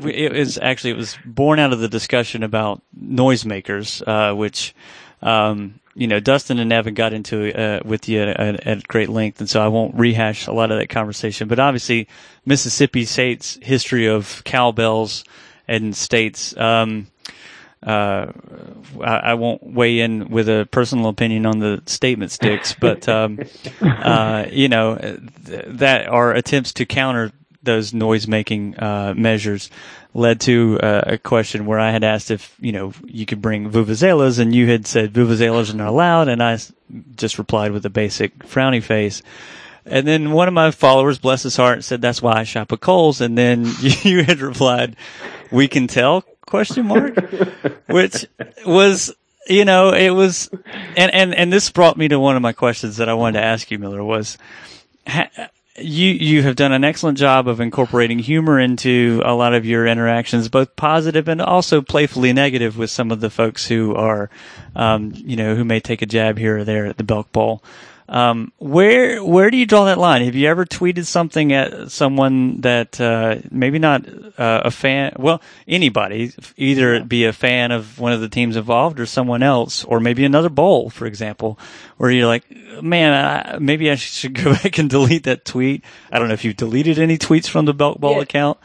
it 0.06 0.32
was 0.32 0.58
actually 0.58 0.90
it 0.90 0.96
was 0.96 1.16
born 1.24 1.58
out 1.58 1.72
of 1.72 1.80
the 1.80 1.88
discussion 1.88 2.42
about 2.42 2.82
noisemakers, 2.98 4.06
uh, 4.06 4.34
which 4.34 4.74
um, 5.22 5.80
you 5.96 6.06
know 6.06 6.20
Dustin 6.20 6.58
and 6.58 6.72
Evan 6.72 6.94
got 6.94 7.12
into 7.12 7.52
uh, 7.58 7.80
with 7.84 8.08
you 8.08 8.20
at, 8.20 8.66
at, 8.66 8.86
great 8.86 9.08
length, 9.08 9.40
and 9.40 9.48
so 9.48 9.62
I 9.62 9.68
won't 9.68 9.94
rehash 9.94 10.46
a 10.46 10.52
lot 10.52 10.70
of 10.70 10.78
that 10.78 10.88
conversation. 10.88 11.48
But 11.48 11.58
obviously, 11.58 12.06
Mississippi 12.44 13.06
State's 13.06 13.58
history 13.62 14.06
of 14.06 14.42
cowbells 14.44 15.24
and 15.66 15.96
states. 15.96 16.56
Um, 16.56 17.06
uh, 17.82 18.32
I, 19.00 19.16
I, 19.16 19.34
won't 19.34 19.62
weigh 19.62 20.00
in 20.00 20.28
with 20.28 20.48
a 20.48 20.66
personal 20.70 21.08
opinion 21.08 21.46
on 21.46 21.60
the 21.60 21.82
statement 21.86 22.30
sticks, 22.30 22.74
but 22.80 23.08
um, 23.08 23.38
uh, 23.80 24.46
you 24.50 24.68
know 24.68 24.96
th- 24.96 25.64
that 25.66 26.08
are 26.08 26.32
attempts 26.32 26.74
to 26.74 26.86
counter 26.86 27.32
those 27.62 27.94
noise 27.94 28.28
making 28.28 28.78
uh, 28.78 29.14
measures 29.16 29.70
led 30.16 30.40
to 30.40 30.80
uh, 30.82 31.02
a 31.06 31.18
question 31.18 31.66
where 31.66 31.78
I 31.78 31.90
had 31.90 32.02
asked 32.02 32.30
if 32.30 32.56
you 32.58 32.72
know 32.72 32.92
you 33.04 33.26
could 33.26 33.42
bring 33.42 33.70
vuvuzelas, 33.70 34.38
and 34.38 34.54
you 34.54 34.66
had 34.66 34.86
said 34.86 35.12
vuvuzelas 35.12 35.72
are 35.72 35.76
not 35.76 35.88
allowed, 35.88 36.28
and 36.28 36.42
I 36.42 36.58
just 37.16 37.38
replied 37.38 37.72
with 37.72 37.84
a 37.84 37.90
basic 37.90 38.38
frowny 38.40 38.82
face. 38.82 39.22
And 39.84 40.06
then 40.08 40.32
one 40.32 40.48
of 40.48 40.54
my 40.54 40.72
followers, 40.72 41.18
bless 41.18 41.44
his 41.44 41.56
heart, 41.56 41.84
said 41.84 42.00
that's 42.00 42.20
why 42.20 42.32
I 42.32 42.42
shop 42.42 42.72
at 42.72 42.80
Kohl's. 42.80 43.20
And 43.20 43.38
then 43.38 43.66
you 43.80 44.24
had 44.24 44.40
replied, 44.40 44.96
"We 45.52 45.68
can 45.68 45.86
tell?" 45.86 46.24
Question 46.46 46.86
mark, 46.86 47.16
which 47.86 48.26
was 48.64 49.12
you 49.48 49.64
know 49.64 49.92
it 49.92 50.10
was, 50.10 50.48
and 50.96 51.12
and 51.12 51.34
and 51.34 51.52
this 51.52 51.70
brought 51.70 51.98
me 51.98 52.08
to 52.08 52.18
one 52.18 52.36
of 52.36 52.42
my 52.42 52.52
questions 52.52 52.96
that 52.96 53.08
I 53.08 53.14
wanted 53.14 53.40
to 53.40 53.44
ask 53.44 53.70
you, 53.70 53.78
Miller 53.78 54.02
was. 54.02 54.38
Ha, 55.06 55.28
you 55.78 56.10
you 56.10 56.42
have 56.42 56.56
done 56.56 56.72
an 56.72 56.84
excellent 56.84 57.18
job 57.18 57.48
of 57.48 57.60
incorporating 57.60 58.18
humor 58.18 58.58
into 58.58 59.22
a 59.24 59.34
lot 59.34 59.54
of 59.54 59.64
your 59.64 59.86
interactions, 59.86 60.48
both 60.48 60.76
positive 60.76 61.28
and 61.28 61.40
also 61.40 61.82
playfully 61.82 62.32
negative 62.32 62.76
with 62.78 62.90
some 62.90 63.10
of 63.10 63.20
the 63.20 63.30
folks 63.30 63.66
who 63.66 63.94
are, 63.94 64.30
um, 64.74 65.12
you 65.14 65.36
know, 65.36 65.54
who 65.54 65.64
may 65.64 65.80
take 65.80 66.02
a 66.02 66.06
jab 66.06 66.38
here 66.38 66.58
or 66.58 66.64
there 66.64 66.86
at 66.86 66.96
the 66.96 67.04
Belk 67.04 67.30
Bowl. 67.32 67.62
Um, 68.08 68.52
where 68.58 69.22
where 69.24 69.50
do 69.50 69.56
you 69.56 69.66
draw 69.66 69.86
that 69.86 69.98
line? 69.98 70.24
Have 70.24 70.36
you 70.36 70.48
ever 70.48 70.64
tweeted 70.64 71.06
something 71.06 71.52
at 71.52 71.90
someone 71.90 72.60
that 72.60 73.00
uh, 73.00 73.36
maybe 73.50 73.78
not 73.78 74.06
uh, 74.38 74.62
a 74.64 74.70
fan? 74.70 75.14
Well, 75.18 75.42
anybody, 75.66 76.32
either 76.56 76.94
it 76.94 77.08
be 77.08 77.24
a 77.24 77.32
fan 77.32 77.72
of 77.72 77.98
one 77.98 78.12
of 78.12 78.20
the 78.20 78.28
teams 78.28 78.56
involved 78.56 79.00
or 79.00 79.06
someone 79.06 79.42
else, 79.42 79.84
or 79.84 79.98
maybe 79.98 80.24
another 80.24 80.48
bowl, 80.48 80.88
for 80.88 81.06
example, 81.06 81.58
where 81.96 82.10
you're 82.10 82.28
like, 82.28 82.44
man, 82.82 83.12
I, 83.12 83.58
maybe 83.58 83.90
I 83.90 83.96
should 83.96 84.34
go 84.34 84.52
back 84.62 84.78
and 84.78 84.88
delete 84.88 85.24
that 85.24 85.44
tweet. 85.44 85.84
I 86.10 86.18
don't 86.18 86.28
know 86.28 86.34
if 86.34 86.44
you've 86.44 86.56
deleted 86.56 86.98
any 86.98 87.18
tweets 87.18 87.48
from 87.48 87.64
the 87.64 87.74
Belk 87.74 87.98
Bowl 87.98 88.16
yeah. 88.16 88.22
account. 88.22 88.58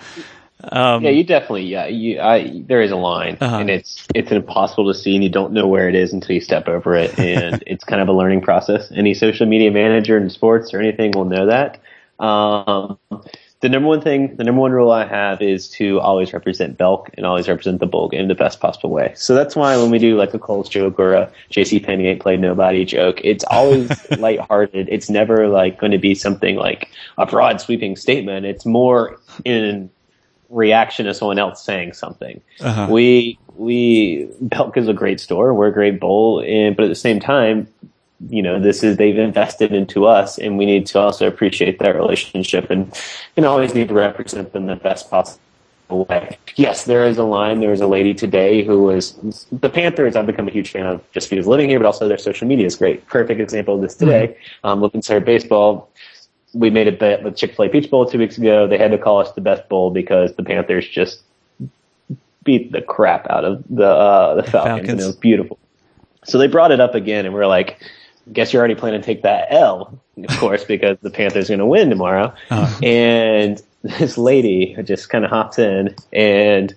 Um, 0.64 1.04
yeah, 1.04 1.10
you 1.10 1.24
definitely, 1.24 1.66
yeah, 1.66 1.88
you, 1.88 2.20
I, 2.20 2.64
there 2.66 2.82
is 2.82 2.92
a 2.92 2.96
line 2.96 3.38
uh-huh. 3.42 3.58
and 3.58 3.70
it's, 3.70 4.06
it's 4.14 4.32
impossible 4.32 4.92
to 4.92 4.98
see 4.98 5.16
and 5.16 5.24
you 5.24 5.30
don't 5.30 5.54
know 5.54 5.68
where 5.68 5.90
it 5.90 5.96
is 5.96 6.14
until 6.14 6.36
you 6.36 6.42
step 6.42 6.68
over 6.68 6.96
it. 6.96 7.18
And 7.18 7.64
it's 7.68 7.84
kind 7.84 8.02
of 8.02 8.08
a 8.08 8.14
learning 8.14 8.42
process. 8.42 8.92
Any 8.92 9.14
social 9.14 9.46
media 9.46 9.72
manager 9.72 10.18
in 10.18 10.30
sports 10.30 10.74
or 10.74 10.80
anything 10.80 11.12
will 11.12 11.26
know 11.26 11.48
that. 11.48 11.80
Um, 12.20 13.00
the 13.62 13.70
number 13.70 13.88
one 13.88 14.02
thing, 14.02 14.36
the 14.38 14.44
number 14.44 14.60
one 14.60 14.72
rule 14.72 14.92
I 14.92 15.06
have 15.06 15.42
is 15.42 15.70
to 15.70 16.00
always 16.00 16.34
represent 16.34 16.78
Belk 16.80 17.12
and 17.14 17.28
always 17.28 17.48
represent 17.48 17.80
the 17.80 17.86
bowl 17.86 18.10
game 18.10 18.28
the 18.28 18.36
best 18.36 18.60
possible 18.60 18.90
way. 18.90 19.14
So 19.16 19.36
that's 19.36 19.56
why 19.56 19.78
when 19.78 19.92
we 19.92 20.00
do 20.00 20.18
like 20.18 20.34
a 20.34 20.40
Kohl's 20.40 20.68
joke 20.68 21.00
or 21.00 21.14
a 21.14 21.32
JC 21.52 21.84
Penney 21.84 22.08
ain't 22.08 22.22
played 22.22 22.40
nobody 22.40 22.86
joke, 22.86 23.22
it's 23.24 23.44
always 23.46 23.90
lighthearted. 24.18 24.90
It's 24.90 25.12
never 25.12 25.48
like 25.48 25.80
going 25.80 25.92
to 25.92 26.00
be 26.00 26.16
something 26.16 26.56
like 26.56 26.90
a 27.20 27.28
broad 27.28 27.62
sweeping 27.62 27.96
statement. 27.96 28.48
It's 28.48 28.66
more 28.66 29.20
in 29.46 29.92
reaction 30.52 31.06
to 31.06 31.14
someone 31.14 31.40
else 31.40 31.64
saying 31.64 31.94
something. 31.94 32.42
Uh-huh. 32.60 32.88
We 32.90 33.40
we 33.56 34.30
Belk 34.42 34.78
is 34.78 34.88
a 34.88 34.94
great 34.94 35.20
store. 35.20 35.54
We're 35.54 35.68
a 35.68 35.74
great 35.74 36.00
bowl, 36.00 36.44
and 36.46 36.76
but 36.76 36.84
at 36.84 36.90
the 36.90 36.96
same 36.96 37.20
time, 37.20 37.68
you 38.30 38.42
know, 38.42 38.60
this 38.60 38.84
is 38.84 38.98
they've 38.98 39.18
invested 39.18 39.74
into 39.74 40.06
us, 40.06 40.38
and 40.38 40.58
we 40.58 40.66
need 40.66 40.86
to 40.88 41.00
also 41.00 41.28
appreciate 41.28 41.80
that 41.80 41.96
relationship, 41.96 42.70
and 42.70 42.94
and 43.36 43.46
always 43.46 43.74
need 43.74 43.88
to 43.88 43.94
represent 43.94 44.54
them 44.54 44.68
the 44.68 44.76
best 44.76 45.10
possible 45.10 45.40
way. 45.90 46.38
Yes, 46.56 46.86
there 46.86 47.06
is 47.06 47.18
a 47.18 47.24
line. 47.24 47.60
There 47.60 47.72
was 47.72 47.82
a 47.82 47.88
lady 47.88 48.14
today 48.14 48.64
who 48.64 48.84
was 48.84 49.14
the 49.52 49.70
Panthers. 49.70 50.16
I've 50.16 50.26
become 50.26 50.48
a 50.48 50.52
huge 50.52 50.72
fan 50.72 50.86
of 50.86 51.12
just 51.12 51.30
because 51.30 51.48
living 51.48 51.70
here, 51.70 51.80
but 51.80 51.86
also 51.86 52.08
their 52.08 52.18
social 52.18 52.48
media 52.48 52.66
is 52.66 52.76
great. 52.76 53.06
Perfect 53.08 53.40
example 53.40 53.76
of 53.76 53.82
this 53.82 53.96
today. 53.96 54.28
Mm-hmm. 54.28 54.68
Um, 54.68 54.82
looking 54.82 55.02
at 55.08 55.26
baseball 55.26 55.90
we 56.54 56.70
made 56.70 56.88
a 56.88 56.92
bet 56.92 57.24
with 57.24 57.36
Chick 57.36 57.56
Fil 57.56 57.66
A 57.66 57.70
Peach 57.70 57.90
Bowl 57.90 58.06
two 58.06 58.18
weeks 58.18 58.38
ago. 58.38 58.68
They 58.68 58.78
had 58.78 58.92
to 58.92 58.98
call 58.98 59.20
us 59.20 59.32
the 59.32 59.42
best 59.42 59.68
bowl 59.70 59.92
because 59.92 60.34
the 60.36 60.44
Panthers 60.44 60.88
just 60.88 61.22
beat 62.44 62.72
the 62.72 62.82
crap 62.82 63.30
out 63.30 63.46
of 63.46 63.64
the 63.70 63.88
uh, 63.88 64.36
the 64.36 64.44
Falcons, 64.44 64.70
Falcons. 64.70 64.90
and 64.90 65.00
it 65.00 65.06
was 65.06 65.16
beautiful. 65.16 65.60
So 66.26 66.38
they 66.38 66.48
brought 66.48 66.72
it 66.72 66.80
up 66.80 66.96
again, 66.96 67.26
and 67.26 67.34
we 67.34 67.40
are 67.40 67.48
like, 67.48 67.80
"Guess 68.32 68.52
you're 68.54 68.60
already 68.60 68.76
planning 68.76 69.02
to 69.02 69.06
take 69.06 69.24
that 69.24 69.48
L, 69.52 70.00
of 70.18 70.38
course, 70.38 70.64
because 70.68 70.98
the 71.02 71.10
Panthers 71.10 71.50
are 71.50 71.54
going 71.54 71.60
to 71.60 71.66
win 71.66 71.90
tomorrow." 71.90 72.34
Uh-huh. 72.50 72.80
And 72.84 73.62
this 73.84 74.18
lady 74.18 74.76
just 74.84 75.10
kind 75.10 75.24
of 75.24 75.32
hops 75.32 75.58
in 75.58 75.96
and 76.12 76.76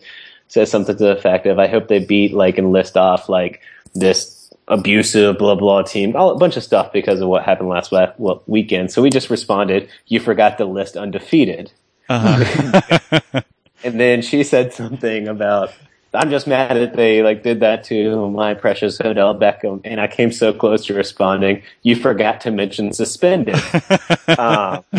says 0.49 0.71
something 0.71 0.97
to 0.97 1.05
the 1.05 1.17
effect 1.17 1.47
of, 1.47 1.59
"I 1.59 1.67
hope 1.67 1.89
they 1.89 2.05
beat 2.05 2.33
like 2.33 2.59
and 2.59 2.73
list 2.73 2.97
off 2.97 3.29
like 3.29 3.61
this 3.95 4.44
abusive, 4.69 5.39
blah 5.39 5.55
blah 5.55 5.83
team, 5.83 6.17
all, 6.17 6.31
a 6.31 6.39
bunch 6.39 6.57
of 6.57 6.63
stuff 6.63 6.93
because 6.93 7.21
of 7.21 7.29
what 7.29 7.45
happened 7.45 7.69
last 7.69 7.93
well, 7.93 8.43
weekend. 8.47 8.91
So 8.91 9.03
we 9.03 9.11
just 9.11 9.31
responded, 9.31 9.89
"You 10.07 10.21
forgot 10.21 10.59
to 10.59 10.65
list 10.65 10.97
undefeated." 10.97 11.73
Uh-huh. 12.09 13.21
and 13.85 14.01
then 14.01 14.23
she 14.23 14.43
said 14.43 14.73
something 14.73 15.29
about, 15.29 15.73
"I'm 16.13 16.31
just 16.31 16.47
mad 16.47 16.77
that 16.77 16.95
they 16.95 17.23
like 17.23 17.43
did 17.43 17.61
that 17.61 17.85
to 17.85 18.31
my 18.31 18.55
precious 18.55 19.01
Odell 19.01 19.35
Beckham," 19.35 19.81
and 19.85 20.01
I 20.01 20.07
came 20.07 20.33
so 20.33 20.53
close 20.53 20.87
to 20.87 20.95
responding, 20.95 21.63
"You 21.83 21.97
forgot 21.97 22.41
to 22.43 22.51
mention 22.51 22.93
suspended." 22.93 23.57
um, 24.39 24.85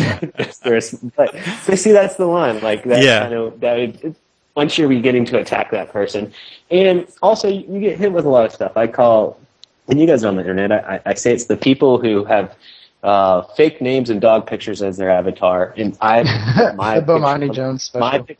but 1.16 1.34
they 1.66 1.76
see 1.76 1.92
that's 1.92 2.16
the 2.16 2.28
one. 2.28 2.60
like 2.60 2.84
that 2.84 3.02
yeah. 3.02 3.20
kind 3.20 3.34
of 3.34 3.60
that. 3.60 3.78
It, 3.78 4.16
once 4.54 4.78
you're 4.78 4.88
beginning 4.88 5.26
to 5.26 5.38
attack 5.38 5.70
that 5.70 5.92
person, 5.92 6.32
and 6.70 7.06
also 7.20 7.46
you 7.46 7.78
get 7.78 7.98
hit 7.98 8.10
with 8.10 8.24
a 8.24 8.28
lot 8.28 8.46
of 8.46 8.52
stuff. 8.52 8.74
I 8.74 8.86
call 8.86 9.38
and 9.88 10.00
you 10.00 10.06
guys 10.06 10.24
are 10.24 10.28
on 10.28 10.36
the 10.36 10.42
internet. 10.42 10.72
I, 10.72 11.00
I 11.06 11.14
say 11.14 11.32
it's 11.32 11.46
the 11.46 11.56
people 11.56 12.00
who 12.00 12.24
have 12.24 12.56
uh, 13.02 13.42
fake 13.56 13.80
names 13.80 14.10
and 14.10 14.20
dog 14.20 14.46
pictures 14.46 14.82
as 14.82 14.96
their 14.96 15.10
avatar. 15.10 15.74
And 15.76 15.96
I, 16.00 16.72
my 16.76 17.00
the 17.00 17.06
Bomani 17.06 17.52
Jones 17.54 17.84
special. 17.84 18.26
My, 18.28 18.36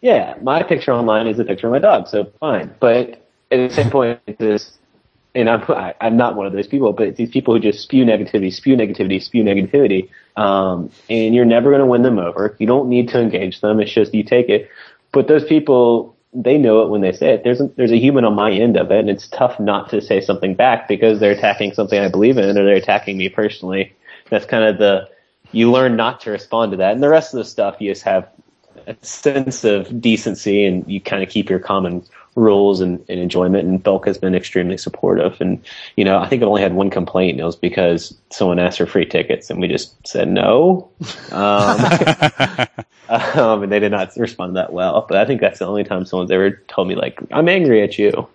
yeah, 0.00 0.34
my 0.42 0.62
picture 0.62 0.92
online 0.92 1.26
is 1.26 1.38
a 1.38 1.44
picture 1.44 1.68
of 1.68 1.72
my 1.72 1.78
dog, 1.78 2.08
so 2.08 2.24
fine. 2.40 2.74
But 2.80 3.26
at 3.50 3.68
the 3.68 3.70
same 3.70 3.90
point, 3.90 4.20
this, 4.38 4.76
and 5.34 5.48
I'm 5.48 5.62
I, 5.68 5.94
I'm 6.00 6.16
not 6.16 6.36
one 6.36 6.46
of 6.46 6.52
those 6.52 6.66
people, 6.66 6.92
but 6.92 7.16
these 7.16 7.30
people 7.30 7.54
who 7.54 7.60
just 7.60 7.80
spew 7.80 8.04
negativity, 8.04 8.52
spew 8.52 8.76
negativity, 8.76 9.22
spew 9.22 9.42
negativity, 9.42 10.10
um, 10.36 10.90
and 11.08 11.34
you're 11.34 11.44
never 11.44 11.70
going 11.70 11.80
to 11.80 11.86
win 11.86 12.02
them 12.02 12.18
over. 12.18 12.54
You 12.58 12.66
don't 12.66 12.88
need 12.88 13.08
to 13.10 13.20
engage 13.20 13.60
them. 13.60 13.80
It's 13.80 13.92
just 13.92 14.12
you 14.14 14.24
take 14.24 14.48
it. 14.48 14.68
But 15.12 15.28
those 15.28 15.44
people 15.44 16.13
they 16.34 16.58
know 16.58 16.82
it 16.82 16.88
when 16.88 17.00
they 17.00 17.12
say 17.12 17.34
it. 17.34 17.44
There's 17.44 17.60
a, 17.60 17.68
there's 17.76 17.92
a 17.92 17.98
human 17.98 18.24
on 18.24 18.34
my 18.34 18.50
end 18.50 18.76
of 18.76 18.90
it, 18.90 18.98
and 18.98 19.10
it's 19.10 19.28
tough 19.28 19.60
not 19.60 19.88
to 19.90 20.00
say 20.00 20.20
something 20.20 20.54
back 20.54 20.88
because 20.88 21.20
they're 21.20 21.32
attacking 21.32 21.72
something 21.72 21.98
I 21.98 22.08
believe 22.08 22.36
in, 22.38 22.58
or 22.58 22.64
they're 22.64 22.74
attacking 22.74 23.16
me 23.16 23.28
personally. 23.28 23.94
That's 24.30 24.46
kind 24.46 24.64
of 24.64 24.78
the 24.78 25.08
you 25.52 25.70
learn 25.70 25.96
not 25.96 26.20
to 26.22 26.30
respond 26.30 26.72
to 26.72 26.78
that, 26.78 26.92
and 26.92 27.02
the 27.02 27.08
rest 27.08 27.32
of 27.32 27.38
the 27.38 27.44
stuff 27.44 27.76
you 27.78 27.90
just 27.90 28.02
have 28.02 28.28
a 28.86 28.96
sense 29.02 29.64
of 29.64 30.00
decency, 30.00 30.64
and 30.64 30.86
you 30.90 31.00
kind 31.00 31.22
of 31.22 31.28
keep 31.28 31.48
your 31.48 31.60
common 31.60 32.04
rules 32.36 32.80
and, 32.80 33.04
and 33.08 33.20
enjoyment. 33.20 33.68
And 33.68 33.82
Belk 33.82 34.06
has 34.06 34.18
been 34.18 34.34
extremely 34.34 34.76
supportive. 34.76 35.40
And 35.40 35.64
you 35.96 36.04
know, 36.04 36.18
I 36.18 36.28
think 36.28 36.42
I've 36.42 36.48
only 36.48 36.62
had 36.62 36.74
one 36.74 36.90
complaint, 36.90 37.32
and 37.32 37.40
it 37.40 37.44
was 37.44 37.56
because 37.56 38.16
someone 38.30 38.58
asked 38.58 38.78
for 38.78 38.86
free 38.86 39.06
tickets, 39.06 39.50
and 39.50 39.60
we 39.60 39.68
just 39.68 39.94
said 40.06 40.28
no. 40.28 40.90
Um, 41.30 41.78
um, 43.08 43.62
and 43.62 43.72
they 43.72 43.80
did 43.80 43.92
not 43.92 44.14
respond 44.16 44.56
that 44.56 44.72
well. 44.72 45.04
But 45.08 45.18
I 45.18 45.24
think 45.24 45.40
that's 45.40 45.58
the 45.58 45.66
only 45.66 45.84
time 45.84 46.04
someone's 46.04 46.30
ever 46.30 46.52
told 46.68 46.88
me 46.88 46.94
like, 46.94 47.20
"I'm 47.32 47.48
angry 47.48 47.82
at 47.82 47.98
you." 47.98 48.28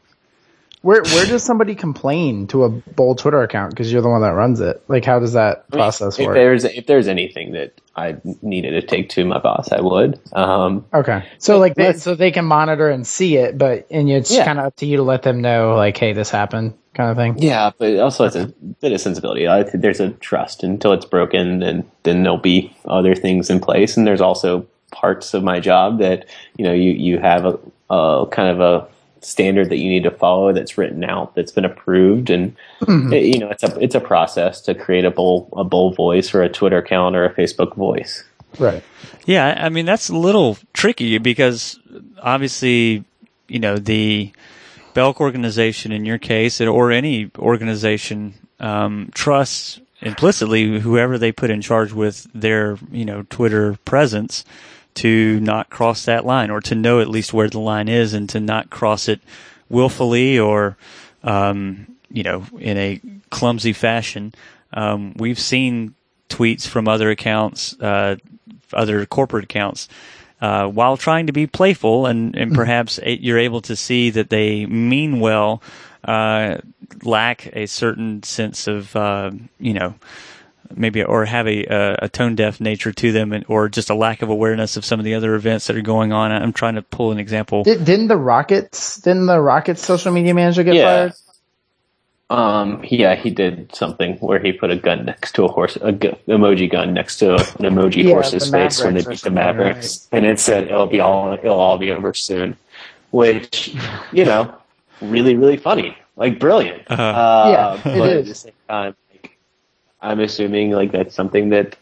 Where 0.81 1.01
where 1.03 1.25
does 1.25 1.43
somebody 1.43 1.75
complain 1.75 2.47
to 2.47 2.63
a 2.63 2.69
bold 2.69 3.17
Twitter 3.17 3.41
account 3.41 3.71
because 3.71 3.91
you're 3.91 4.01
the 4.01 4.07
one 4.09 4.21
that 4.21 4.29
runs 4.33 4.61
it? 4.61 4.81
Like, 4.87 5.03
how 5.03 5.19
does 5.19 5.33
that 5.33 5.69
process 5.71 6.17
work? 6.17 6.19
if 6.19 6.25
work? 6.27 6.35
there's 6.35 6.63
if 6.63 6.85
there's 6.85 7.09
anything 7.09 7.51
that 7.51 7.73
I 7.97 8.15
needed 8.41 8.71
to 8.71 8.81
take 8.81 9.09
to 9.09 9.25
my 9.25 9.39
boss, 9.39 9.73
I 9.73 9.81
would. 9.81 10.19
Um, 10.31 10.85
Okay, 10.93 11.25
so 11.37 11.57
like 11.57 11.75
they, 11.75 11.93
so 11.93 12.15
they 12.15 12.31
can 12.31 12.45
monitor 12.45 12.89
and 12.89 13.05
see 13.05 13.35
it, 13.35 13.57
but 13.57 13.87
and 13.91 14.09
it's 14.09 14.31
Yeah. 14.31 14.45
kind 14.45 14.57
of 14.57 14.65
up 14.67 14.75
to 14.77 14.85
you 14.85 14.97
to 14.97 15.03
let 15.03 15.23
them 15.23 15.41
know, 15.41 15.75
like, 15.75 15.97
hey, 15.97 16.13
this 16.13 16.29
happened, 16.29 16.75
kind 16.93 17.11
of 17.11 17.17
thing. 17.17 17.37
Yeah, 17.43 17.71
but 17.77 17.97
also 17.99 18.23
it's 18.23 18.37
a 18.37 18.47
bit 18.79 18.93
of 18.93 19.01
sensibility. 19.01 19.47
I 19.49 19.63
there's 19.63 19.99
a 19.99 20.11
trust 20.11 20.63
until 20.63 20.93
it's 20.93 21.05
broken, 21.05 21.59
then 21.59 21.83
then 22.03 22.23
there'll 22.23 22.37
be 22.37 22.73
other 22.85 23.15
things 23.15 23.49
in 23.49 23.59
place. 23.59 23.97
And 23.97 24.07
there's 24.07 24.21
also 24.21 24.65
parts 24.91 25.33
of 25.33 25.43
my 25.43 25.59
job 25.59 25.99
that 25.99 26.25
you 26.57 26.63
know 26.63 26.73
you 26.73 26.91
you 26.91 27.19
have 27.19 27.43
a, 27.43 27.59
a 27.93 28.27
kind 28.31 28.47
of 28.49 28.61
a 28.61 28.87
standard 29.21 29.69
that 29.69 29.77
you 29.77 29.89
need 29.89 30.03
to 30.03 30.11
follow 30.11 30.53
that's 30.53 30.77
written 30.77 31.03
out 31.03 31.35
that's 31.35 31.51
been 31.51 31.65
approved 31.65 32.29
and 32.29 32.55
Mhm. 32.81 33.13
it- 33.13 33.25
you 33.25 33.39
know 33.39 33.49
it's 33.49 33.63
a 33.63 33.77
it's 33.79 33.95
a 33.95 33.99
process 33.99 34.61
to 34.61 34.73
create 34.73 35.05
a 35.05 35.11
bull 35.11 35.49
a 35.55 35.63
bull 35.63 35.91
voice 35.93 36.33
or 36.33 36.41
a 36.43 36.49
Twitter 36.49 36.77
account 36.77 37.15
or 37.15 37.25
a 37.25 37.33
Facebook 37.33 37.75
voice. 37.75 38.23
Right. 38.57 38.83
Yeah, 39.25 39.45
I 39.59 39.65
I 39.65 39.69
mean 39.69 39.85
that's 39.85 40.09
a 40.09 40.15
little 40.17 40.57
tricky 40.73 41.17
because 41.19 41.79
obviously, 42.21 43.03
you 43.47 43.59
know, 43.59 43.77
the 43.77 44.31
Belk 44.93 45.21
organization 45.21 45.91
in 45.91 46.05
your 46.05 46.17
case, 46.17 46.59
or 46.59 46.91
any 46.91 47.29
organization, 47.37 48.33
um, 48.59 49.09
trusts 49.13 49.79
implicitly 50.01 50.79
whoever 50.79 51.17
they 51.17 51.31
put 51.31 51.49
in 51.51 51.61
charge 51.61 51.91
with 51.93 52.25
their, 52.33 52.77
you 52.91 53.05
know, 53.05 53.23
Twitter 53.29 53.77
presence 53.85 54.43
to 54.95 55.39
not 55.39 55.69
cross 55.69 56.05
that 56.05 56.25
line 56.25 56.49
or 56.49 56.61
to 56.61 56.75
know 56.75 56.99
at 56.99 57.09
least 57.09 57.33
where 57.33 57.49
the 57.49 57.59
line 57.59 57.87
is 57.87 58.13
and 58.13 58.27
to 58.29 58.39
not 58.39 58.69
cross 58.69 59.07
it 59.07 59.21
willfully 59.69 60.37
or, 60.37 60.77
um, 61.23 61.87
you 62.11 62.23
know, 62.23 62.43
in 62.59 62.77
a 62.77 62.99
clumsy 63.29 63.73
fashion. 63.73 64.33
Um, 64.73 65.13
we've 65.15 65.39
seen 65.39 65.95
tweets 66.29 66.67
from 66.67 66.87
other 66.87 67.09
accounts, 67.09 67.79
uh, 67.79 68.17
other 68.73 69.05
corporate 69.05 69.45
accounts, 69.45 69.87
uh, 70.41 70.67
while 70.67 70.95
trying 70.97 71.27
to 71.27 71.33
be 71.33 71.47
playful 71.47 72.05
and, 72.05 72.35
and 72.35 72.53
perhaps 72.53 72.99
a- 73.03 73.21
you're 73.21 73.39
able 73.39 73.61
to 73.61 73.75
see 73.75 74.09
that 74.09 74.29
they 74.29 74.65
mean 74.65 75.19
well, 75.19 75.61
uh, 76.03 76.57
lack 77.03 77.49
a 77.55 77.65
certain 77.65 78.23
sense 78.23 78.67
of, 78.67 78.95
uh, 78.95 79.31
you 79.59 79.73
know, 79.73 79.95
maybe 80.75 81.03
or 81.03 81.25
have 81.25 81.47
a, 81.47 81.65
a, 81.65 81.99
a 82.03 82.09
tone 82.09 82.35
deaf 82.35 82.59
nature 82.61 82.91
to 82.91 83.11
them 83.11 83.33
and, 83.33 83.45
or 83.47 83.69
just 83.69 83.89
a 83.89 83.95
lack 83.95 84.21
of 84.21 84.29
awareness 84.29 84.77
of 84.77 84.85
some 84.85 84.99
of 84.99 85.05
the 85.05 85.15
other 85.15 85.35
events 85.35 85.67
that 85.67 85.75
are 85.75 85.81
going 85.81 86.11
on. 86.13 86.31
I'm 86.31 86.53
trying 86.53 86.75
to 86.75 86.81
pull 86.81 87.11
an 87.11 87.19
example. 87.19 87.63
Did, 87.63 87.85
didn't 87.85 88.07
the 88.07 88.17
Rockets? 88.17 88.97
Didn't 88.97 89.25
the 89.25 89.39
Rockets 89.39 89.83
social 89.83 90.11
media 90.11 90.33
manager 90.33 90.63
get 90.63 90.75
Yeah. 90.75 90.83
fired? 90.85 91.13
Um, 92.31 92.83
yeah, 92.87 93.15
he 93.15 93.31
did 93.31 93.73
something 93.73 94.17
where 94.17 94.37
he 94.37 94.51
put 94.51 94.69
a 94.69 94.75
gun 94.75 95.03
next 95.05 95.33
to 95.33 95.45
a 95.45 95.47
horse, 95.47 95.77
a 95.81 95.91
gu- 95.91 96.15
emoji 96.27 96.69
gun 96.71 96.93
next 96.93 97.17
to 97.17 97.33
an 97.33 97.39
emoji 97.65 98.03
Yeah, 98.03 98.13
horse's 98.13 98.51
face 98.51 98.83
when 98.83 98.93
they 98.93 98.99
beat 98.99 99.07
the 99.07 99.17
something, 99.17 99.33
Mavericks, 99.33 100.07
and 100.11 100.27
it 100.27 100.39
said 100.39 100.65
it'll 100.65 100.85
be 100.85 100.99
all 100.99 101.33
it'll 101.33 101.59
all 101.59 101.79
be 101.79 101.89
over 101.91 102.13
soon, 102.13 102.55
which 103.09 103.75
you 104.11 104.25
know, 104.25 104.53
really 105.01 105.35
really 105.35 105.57
funny, 105.57 105.97
like 106.17 106.37
brilliant. 106.39 106.83
Uh-huh. 106.91 107.01
Uh, 107.01 107.49
Yeah, 107.51 107.93
it 107.95 107.97
but 107.97 108.09
at 108.11 108.25
the 108.25 108.35
same 108.35 108.53
time, 108.67 108.95
like, 109.08 109.08
I'm 110.01 110.19
assuming 110.19 110.71
like 110.71 110.91
that's 110.91 111.15
something 111.15 111.49
that 111.49 111.75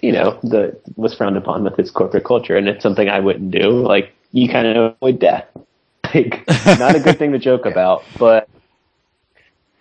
you 0.00 0.12
know 0.12 0.38
that 0.44 0.80
was 0.96 1.14
frowned 1.14 1.36
upon 1.36 1.64
with 1.64 1.78
its 1.78 1.90
corporate 1.90 2.24
culture, 2.24 2.56
and 2.56 2.68
it's 2.68 2.82
something 2.82 3.08
I 3.08 3.20
wouldn't 3.20 3.50
do. 3.50 3.70
Like 3.70 4.14
you 4.32 4.48
kind 4.48 4.66
of 4.66 4.94
avoid 5.00 5.20
death. 5.20 5.46
Like 6.14 6.44
not 6.78 6.94
a 6.96 7.00
good 7.00 7.18
thing 7.18 7.32
to 7.32 7.38
joke 7.38 7.66
about, 7.66 8.02
but 8.18 8.48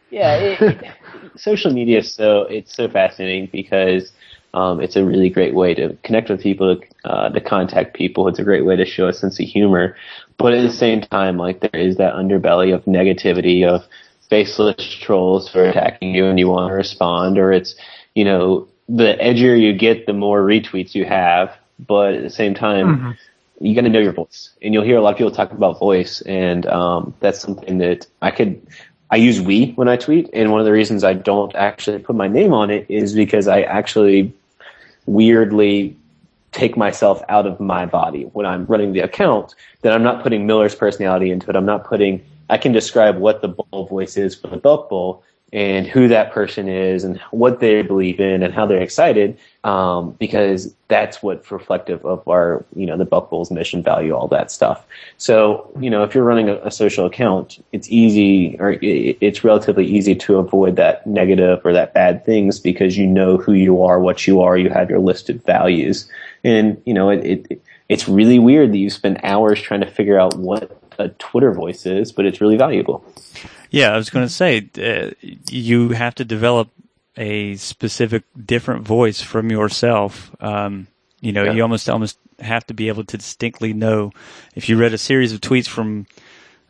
yeah, 0.09 0.35
it, 0.35 0.61
it- 0.61 0.83
social 1.35 1.71
media 1.71 1.99
is 1.99 2.13
so 2.13 2.41
it's 2.43 2.75
so 2.75 2.87
fascinating 2.87 3.49
because 3.51 4.11
um, 4.53 4.79
it's 4.81 4.95
a 4.95 5.03
really 5.05 5.29
great 5.29 5.53
way 5.53 5.73
to 5.75 5.95
connect 6.03 6.29
with 6.29 6.41
people, 6.41 6.79
uh, 7.05 7.29
to 7.29 7.41
contact 7.41 7.93
people. 7.95 8.27
It's 8.27 8.39
a 8.39 8.43
great 8.43 8.65
way 8.65 8.75
to 8.75 8.85
show 8.85 9.07
a 9.07 9.13
sense 9.13 9.39
of 9.39 9.45
humor, 9.47 9.95
but 10.37 10.53
at 10.53 10.61
the 10.63 10.71
same 10.71 11.01
time, 11.01 11.37
like 11.37 11.59
there 11.59 11.79
is 11.79 11.97
that 11.97 12.13
underbelly 12.13 12.73
of 12.73 12.83
negativity 12.85 13.65
of 13.67 13.83
faceless 14.29 14.93
trolls 14.93 15.49
who 15.49 15.59
are 15.59 15.65
attacking 15.65 16.13
you 16.13 16.25
and 16.25 16.39
you 16.39 16.47
want 16.47 16.69
to 16.69 16.73
respond, 16.73 17.37
or 17.37 17.51
it's 17.51 17.75
you 18.15 18.23
know 18.23 18.67
the 18.89 19.17
edgier 19.21 19.59
you 19.59 19.73
get, 19.73 20.05
the 20.05 20.13
more 20.13 20.41
retweets 20.41 20.95
you 20.95 21.05
have, 21.05 21.55
but 21.79 22.13
at 22.15 22.23
the 22.23 22.29
same 22.29 22.53
time 22.53 23.17
you 23.59 23.73
got 23.73 23.81
to 23.81 23.89
know 23.89 23.99
your 23.99 24.13
voice, 24.13 24.51
and 24.61 24.73
you'll 24.73 24.83
hear 24.83 24.97
a 24.97 25.01
lot 25.01 25.11
of 25.11 25.17
people 25.17 25.31
talk 25.31 25.51
about 25.51 25.79
voice, 25.79 26.21
and 26.21 26.65
um, 26.67 27.13
that's 27.19 27.39
something 27.39 27.79
that 27.79 28.07
I 28.21 28.31
could. 28.31 28.61
I 29.09 29.15
use 29.15 29.39
we 29.39 29.71
when 29.71 29.87
I 29.87 29.95
tweet, 29.95 30.29
and 30.33 30.51
one 30.51 30.59
of 30.59 30.65
the 30.65 30.71
reasons 30.71 31.03
I 31.03 31.13
don't 31.13 31.55
actually 31.55 31.99
put 31.99 32.15
my 32.15 32.27
name 32.27 32.53
on 32.53 32.69
it 32.69 32.85
is 32.89 33.13
because 33.13 33.47
I 33.47 33.61
actually 33.61 34.33
weirdly 35.05 35.95
take 36.51 36.75
myself 36.75 37.21
out 37.29 37.45
of 37.45 37.59
my 37.59 37.85
body 37.85 38.23
when 38.33 38.45
I'm 38.45 38.65
running 38.65 38.93
the 38.93 38.99
account. 38.99 39.55
That 39.81 39.93
I'm 39.93 40.03
not 40.03 40.23
putting 40.23 40.45
Miller's 40.45 40.75
personality 40.75 41.31
into 41.31 41.49
it. 41.49 41.55
I'm 41.55 41.65
not 41.65 41.85
putting. 41.85 42.23
I 42.49 42.57
can 42.57 42.71
describe 42.71 43.17
what 43.17 43.41
the 43.41 43.49
bull 43.49 43.87
voice 43.87 44.17
is 44.17 44.35
for 44.35 44.47
the 44.47 44.57
Bowl 44.57 45.23
and 45.53 45.87
who 45.87 46.09
that 46.09 46.33
person 46.33 46.67
is 46.67 47.05
and 47.05 47.19
what 47.31 47.61
they 47.61 47.81
believe 47.81 48.19
in 48.19 48.43
and 48.43 48.53
how 48.53 48.65
they're 48.65 48.81
excited 48.81 49.37
um, 49.63 50.11
because 50.11 50.73
that's 50.89 51.23
what's 51.23 51.49
reflective 51.51 52.05
of 52.05 52.27
our 52.27 52.65
you 52.75 52.85
know 52.85 52.97
the 52.97 53.05
Belk 53.05 53.29
Bowl's 53.29 53.49
mission 53.49 53.81
value 53.81 54.13
all 54.13 54.27
that 54.27 54.51
stuff. 54.51 54.85
So 55.17 55.71
you 55.79 55.89
know 55.89 56.03
if 56.03 56.13
you're 56.13 56.25
running 56.25 56.49
a, 56.49 56.55
a 56.57 56.71
social 56.71 57.05
account 57.05 57.63
it's 57.71 57.89
easy 57.89 58.57
or 58.59 58.77
it's 58.81 59.43
relatively 59.43 59.85
easy 59.85 60.15
to 60.15 60.37
avoid 60.37 60.75
that 60.75 61.07
negative 61.07 61.61
or 61.65 61.71
that 61.71 61.93
bad 61.93 62.25
things 62.25 62.59
because 62.59 62.97
you 62.97 63.07
know 63.07 63.37
who 63.37 63.53
you 63.53 63.81
are 63.81 64.01
what 64.01 64.27
you 64.27 64.41
are 64.41 64.57
you 64.57 64.69
have 64.69 64.89
your 64.89 64.99
listed 64.99 65.41
values. 65.43 66.09
And 66.43 66.81
you 66.85 66.93
know 66.93 67.09
it, 67.09 67.49
it 67.49 67.61
it's 67.87 68.09
really 68.09 68.37
weird 68.37 68.73
that 68.73 68.77
you 68.77 68.89
spend 68.89 69.21
hours 69.23 69.61
trying 69.61 69.79
to 69.79 69.89
figure 69.89 70.19
out 70.19 70.35
what 70.35 70.77
a 70.99 71.09
Twitter 71.09 71.53
voice 71.53 71.85
is 71.85 72.11
but 72.11 72.25
it's 72.25 72.41
really 72.41 72.57
valuable 72.57 73.03
Yeah, 73.69 73.93
I 73.93 73.97
was 73.97 74.09
going 74.09 74.25
to 74.25 74.33
say 74.33 74.69
uh, 74.81 75.11
you 75.49 75.89
have 75.89 76.15
to 76.15 76.25
develop 76.25 76.69
a 77.17 77.55
specific 77.55 78.23
different 78.45 78.85
voice 78.87 79.21
from 79.21 79.49
yourself. 79.51 80.31
Um, 80.39 80.87
you 81.19 81.31
know, 81.33 81.43
Yeah. 81.43 81.53
you 81.53 81.61
almost 81.63 81.89
almost 81.89 82.17
have 82.39 82.65
to 82.67 82.73
be 82.73 82.87
able 82.89 83.03
to 83.05 83.17
distinctly 83.17 83.73
know 83.73 84.11
if 84.55 84.69
you 84.69 84.77
read 84.77 84.93
a 84.93 84.97
series 84.97 85.33
of 85.33 85.41
tweets 85.41 85.67
from 85.67 86.05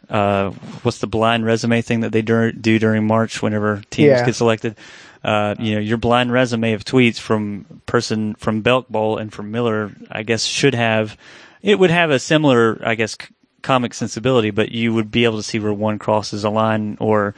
uh, 0.09 0.51
what's 0.83 0.99
the 0.99 1.07
blind 1.07 1.45
resume 1.45 1.81
thing 1.81 1.99
that 1.99 2.11
they 2.13 2.21
dur- 2.21 2.53
do 2.53 2.79
during 2.79 3.05
March 3.05 3.41
whenever 3.41 3.81
teams 3.89 4.07
Yeah. 4.07 4.25
get 4.25 4.35
selected. 4.35 4.75
Uh, 5.23 5.55
you 5.59 5.75
know, 5.75 5.81
your 5.81 5.97
blind 5.97 6.31
resume 6.31 6.71
of 6.73 6.85
tweets 6.85 7.19
from 7.19 7.65
person 7.85 8.35
from 8.35 8.61
Belk 8.61 8.87
Bowl 8.87 9.17
and 9.17 9.33
from 9.33 9.51
Miller, 9.51 9.91
I 10.09 10.23
guess, 10.23 10.45
should 10.45 10.75
have 10.75 11.17
it 11.61 11.77
would 11.77 11.89
have 11.91 12.09
a 12.11 12.19
similar, 12.19 12.79
I 12.85 12.95
guess, 12.95 13.17
c- 13.19 13.27
comic 13.61 13.93
sensibility, 13.93 14.51
but 14.51 14.71
you 14.71 14.93
would 14.93 15.11
be 15.11 15.23
able 15.25 15.37
to 15.37 15.43
see 15.43 15.59
where 15.59 15.73
one 15.73 15.99
crosses 15.99 16.43
a 16.43 16.49
line 16.49 16.97
or 16.99 17.33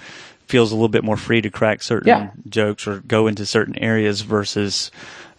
feels 0.48 0.72
a 0.72 0.76
little 0.76 0.90
bit 0.90 1.04
more 1.04 1.18
free 1.18 1.42
to 1.42 1.50
crack 1.50 1.82
certain 1.84 2.08
Yeah. 2.08 2.30
jokes 2.50 2.88
or 2.88 3.00
go 3.02 3.28
into 3.28 3.46
certain 3.46 3.78
areas 3.78 4.22
versus 4.22 4.92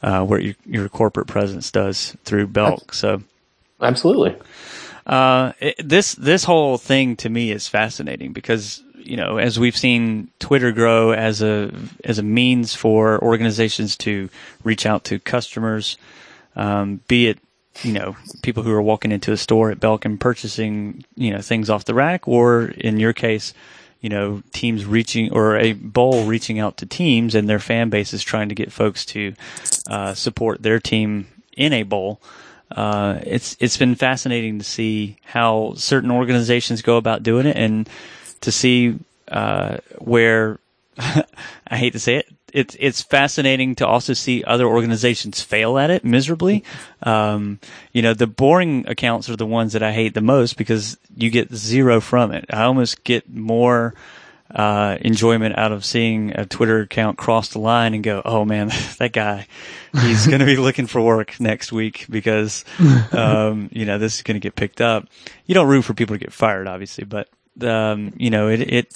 uh, 0.02 0.24
where 0.24 0.40
your, 0.40 0.54
your 0.64 0.88
corporate 0.88 1.26
presence 1.26 1.70
does 1.70 2.16
through 2.24 2.46
Belk. 2.46 2.94
So 2.94 3.22
absolutely 3.80 4.36
uh, 5.06 5.52
it, 5.60 5.74
this 5.82 6.14
this 6.14 6.44
whole 6.44 6.78
thing 6.78 7.16
to 7.16 7.28
me 7.28 7.50
is 7.50 7.66
fascinating 7.66 8.32
because 8.32 8.82
you 8.96 9.16
know 9.16 9.38
as 9.38 9.58
we've 9.58 9.76
seen 9.76 10.28
Twitter 10.38 10.70
grow 10.72 11.12
as 11.12 11.42
a 11.42 11.72
as 12.04 12.18
a 12.18 12.22
means 12.22 12.74
for 12.74 13.20
organizations 13.22 13.96
to 13.96 14.28
reach 14.62 14.86
out 14.86 15.04
to 15.04 15.18
customers, 15.18 15.96
um, 16.54 17.00
be 17.08 17.26
it 17.28 17.38
you 17.82 17.92
know 17.92 18.16
people 18.42 18.62
who 18.62 18.72
are 18.72 18.82
walking 18.82 19.12
into 19.12 19.32
a 19.32 19.36
store 19.36 19.70
at 19.70 19.80
Belk 19.80 20.04
and 20.04 20.20
purchasing 20.20 21.04
you 21.16 21.32
know 21.32 21.40
things 21.40 21.70
off 21.70 21.84
the 21.84 21.94
rack, 21.94 22.26
or 22.28 22.64
in 22.64 22.98
your 22.98 23.12
case. 23.12 23.54
You 24.02 24.08
know, 24.08 24.42
teams 24.54 24.86
reaching 24.86 25.30
or 25.30 25.58
a 25.58 25.74
bowl 25.74 26.24
reaching 26.24 26.58
out 26.58 26.78
to 26.78 26.86
teams 26.86 27.34
and 27.34 27.46
their 27.46 27.58
fan 27.58 27.90
bases 27.90 28.22
trying 28.22 28.48
to 28.48 28.54
get 28.54 28.72
folks 28.72 29.04
to 29.04 29.34
uh, 29.90 30.14
support 30.14 30.62
their 30.62 30.80
team 30.80 31.26
in 31.54 31.74
a 31.74 31.82
bowl 31.82 32.18
uh, 32.70 33.18
it's 33.24 33.56
it's 33.58 33.76
been 33.76 33.94
fascinating 33.94 34.58
to 34.58 34.64
see 34.64 35.16
how 35.24 35.72
certain 35.76 36.10
organizations 36.10 36.82
go 36.82 36.96
about 36.96 37.22
doing 37.22 37.46
it, 37.46 37.56
and 37.56 37.88
to 38.40 38.52
see 38.52 38.98
uh, 39.28 39.78
where 39.98 40.58
I 40.98 41.76
hate 41.76 41.92
to 41.94 41.98
say 41.98 42.16
it, 42.16 42.28
it's 42.54 42.76
it's 42.78 43.02
fascinating 43.02 43.74
to 43.76 43.86
also 43.86 44.12
see 44.12 44.44
other 44.44 44.66
organizations 44.66 45.40
fail 45.40 45.78
at 45.78 45.90
it 45.90 46.04
miserably. 46.04 46.64
Um, 47.02 47.60
you 47.92 48.02
know, 48.02 48.14
the 48.14 48.26
boring 48.26 48.86
accounts 48.88 49.28
are 49.28 49.36
the 49.36 49.46
ones 49.46 49.72
that 49.72 49.82
I 49.82 49.92
hate 49.92 50.14
the 50.14 50.20
most 50.20 50.56
because 50.56 50.98
you 51.16 51.30
get 51.30 51.54
zero 51.54 52.00
from 52.00 52.32
it. 52.32 52.46
I 52.50 52.62
almost 52.62 53.04
get 53.04 53.32
more 53.32 53.94
uh, 54.54 54.98
enjoyment 55.00 55.56
out 55.56 55.70
of 55.72 55.84
seeing 55.84 56.32
a 56.32 56.44
Twitter 56.44 56.80
account 56.80 57.16
cross 57.16 57.50
the 57.50 57.58
line 57.58 57.94
and 57.94 58.02
go, 58.02 58.20
"Oh 58.24 58.44
man, 58.44 58.68
that 58.98 59.12
guy, 59.12 59.46
he's 60.00 60.26
going 60.26 60.40
to 60.40 60.46
be 60.46 60.56
looking 60.56 60.86
for 60.86 61.00
work 61.00 61.38
next 61.40 61.72
week 61.72 62.06
because, 62.10 62.64
um, 63.12 63.68
you 63.72 63.84
know, 63.86 63.98
this 63.98 64.16
is 64.16 64.22
going 64.22 64.34
to 64.34 64.40
get 64.40 64.56
picked 64.56 64.80
up." 64.80 65.06
You 65.46 65.54
don't 65.54 65.68
root 65.68 65.82
for 65.82 65.94
people 65.94 66.16
to 66.16 66.20
get 66.20 66.32
fired, 66.32 66.66
obviously, 66.66 67.04
but 67.04 67.28
um, 67.62 68.12
you 68.16 68.30
know, 68.30 68.48
it 68.48 68.60
it 68.60 68.94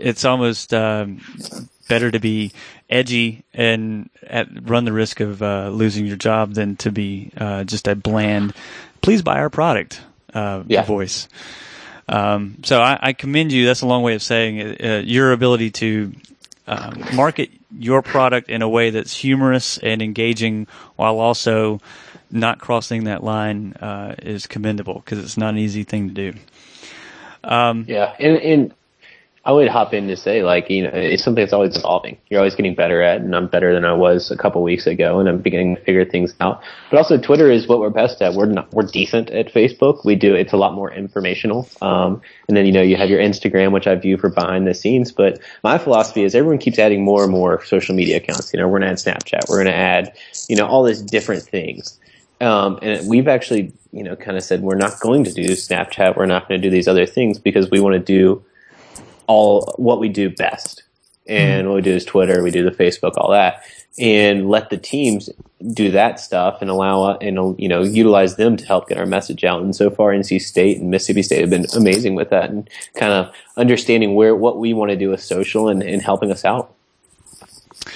it's 0.00 0.24
almost 0.24 0.74
um, 0.74 1.20
better 1.88 2.10
to 2.10 2.18
be 2.18 2.52
edgy 2.90 3.44
and 3.54 4.10
at, 4.22 4.48
run 4.68 4.84
the 4.84 4.92
risk 4.92 5.20
of 5.20 5.42
uh, 5.42 5.68
losing 5.70 6.06
your 6.06 6.16
job 6.16 6.54
than 6.54 6.76
to 6.76 6.90
be 6.90 7.30
uh, 7.36 7.64
just 7.64 7.88
a 7.88 7.94
bland, 7.94 8.52
please 9.00 9.22
buy 9.22 9.38
our 9.38 9.50
product 9.50 10.00
uh, 10.34 10.62
Yeah. 10.66 10.82
voice. 10.84 11.28
Um, 12.08 12.56
so 12.64 12.80
I, 12.82 12.98
I 13.00 13.12
commend 13.12 13.52
you. 13.52 13.64
That's 13.66 13.82
a 13.82 13.86
long 13.86 14.02
way 14.02 14.14
of 14.14 14.22
saying 14.22 14.58
it, 14.58 14.84
uh, 14.84 15.02
your 15.04 15.32
ability 15.32 15.70
to 15.70 16.12
um, 16.66 17.04
market 17.14 17.50
your 17.78 18.02
product 18.02 18.50
in 18.50 18.62
a 18.62 18.68
way 18.68 18.90
that's 18.90 19.16
humorous 19.16 19.78
and 19.78 20.02
engaging 20.02 20.66
while 20.96 21.18
also 21.18 21.80
not 22.30 22.58
crossing 22.58 23.04
that 23.04 23.22
line 23.22 23.74
uh, 23.74 24.14
is 24.22 24.46
commendable 24.46 24.94
because 24.94 25.18
it's 25.18 25.36
not 25.36 25.50
an 25.50 25.58
easy 25.58 25.84
thing 25.84 26.08
to 26.08 26.14
do. 26.32 26.38
Um, 27.44 27.84
Yeah, 27.88 28.14
and 28.18 28.36
and 28.38 28.74
I 29.44 29.50
would 29.50 29.68
hop 29.68 29.92
in 29.92 30.06
to 30.06 30.16
say 30.16 30.44
like 30.44 30.70
you 30.70 30.84
know 30.84 30.90
it's 30.92 31.24
something 31.24 31.42
that's 31.42 31.52
always 31.52 31.76
evolving. 31.76 32.16
You're 32.30 32.38
always 32.38 32.54
getting 32.54 32.76
better 32.76 33.02
at, 33.02 33.20
and 33.20 33.34
I'm 33.34 33.48
better 33.48 33.74
than 33.74 33.84
I 33.84 33.92
was 33.92 34.30
a 34.30 34.36
couple 34.36 34.62
weeks 34.62 34.86
ago, 34.86 35.18
and 35.18 35.28
I'm 35.28 35.38
beginning 35.38 35.74
to 35.74 35.82
figure 35.82 36.04
things 36.04 36.32
out. 36.40 36.62
But 36.90 36.98
also, 36.98 37.18
Twitter 37.18 37.50
is 37.50 37.66
what 37.66 37.80
we're 37.80 37.90
best 37.90 38.22
at. 38.22 38.34
We're 38.34 38.46
not 38.46 38.72
we're 38.72 38.84
decent 38.84 39.30
at 39.30 39.52
Facebook. 39.52 40.04
We 40.04 40.14
do 40.14 40.34
it's 40.34 40.52
a 40.52 40.56
lot 40.56 40.74
more 40.74 40.92
informational. 40.92 41.68
Um, 41.80 42.22
and 42.46 42.56
then 42.56 42.66
you 42.66 42.72
know 42.72 42.82
you 42.82 42.96
have 42.96 43.10
your 43.10 43.20
Instagram, 43.20 43.72
which 43.72 43.88
I 43.88 43.96
view 43.96 44.16
for 44.16 44.28
behind 44.28 44.68
the 44.68 44.74
scenes. 44.74 45.10
But 45.10 45.40
my 45.64 45.76
philosophy 45.76 46.22
is 46.22 46.36
everyone 46.36 46.58
keeps 46.58 46.78
adding 46.78 47.02
more 47.02 47.24
and 47.24 47.32
more 47.32 47.64
social 47.64 47.96
media 47.96 48.18
accounts. 48.18 48.52
You 48.52 48.60
know, 48.60 48.68
we're 48.68 48.78
gonna 48.78 48.92
add 48.92 48.98
Snapchat. 48.98 49.48
We're 49.48 49.58
gonna 49.58 49.76
add 49.76 50.16
you 50.48 50.54
know 50.54 50.68
all 50.68 50.84
these 50.84 51.02
different 51.02 51.42
things. 51.42 51.98
Um, 52.40 52.78
and 52.82 53.08
we've 53.08 53.28
actually, 53.28 53.72
you 53.92 54.02
know, 54.02 54.16
kind 54.16 54.36
of 54.36 54.42
said 54.42 54.62
we're 54.62 54.74
not 54.74 54.98
going 55.00 55.22
to 55.24 55.32
do 55.32 55.50
Snapchat. 55.50 56.16
We're 56.16 56.26
not 56.26 56.48
going 56.48 56.60
to 56.60 56.68
do 56.68 56.72
these 56.72 56.88
other 56.88 57.06
things 57.06 57.38
because 57.38 57.70
we 57.70 57.78
want 57.78 57.94
to 57.94 58.00
do 58.00 58.44
all 59.26 59.74
what 59.76 60.00
we 60.00 60.08
do 60.08 60.30
best. 60.30 60.82
And 61.26 61.68
what 61.68 61.76
we 61.76 61.82
do 61.82 61.94
is 61.94 62.04
Twitter, 62.04 62.42
we 62.42 62.50
do 62.50 62.68
the 62.68 62.76
Facebook, 62.76 63.12
all 63.16 63.30
that, 63.30 63.62
and 63.98 64.50
let 64.50 64.70
the 64.70 64.76
teams 64.76 65.30
do 65.72 65.92
that 65.92 66.18
stuff 66.18 66.58
and 66.60 66.68
allow 66.68 67.02
uh, 67.02 67.18
and 67.20 67.36
you 67.60 67.68
know 67.68 67.82
utilize 67.82 68.36
them 68.36 68.56
to 68.56 68.66
help 68.66 68.88
get 68.88 68.98
our 68.98 69.06
message 69.06 69.44
out. 69.44 69.62
And 69.62 69.74
so 69.74 69.90
far, 69.90 70.10
NC 70.10 70.40
State 70.40 70.78
and 70.78 70.90
Mississippi 70.90 71.22
State 71.22 71.40
have 71.40 71.50
been 71.50 71.66
amazing 71.76 72.14
with 72.14 72.30
that 72.30 72.50
and 72.50 72.68
kind 72.96 73.12
of 73.12 73.32
understanding 73.56 74.14
where 74.14 74.34
what 74.34 74.58
we 74.58 74.74
want 74.74 74.90
to 74.90 74.96
do 74.96 75.10
with 75.10 75.22
social 75.22 75.68
and, 75.68 75.82
and 75.82 76.02
helping 76.02 76.32
us 76.32 76.44
out. 76.44 76.74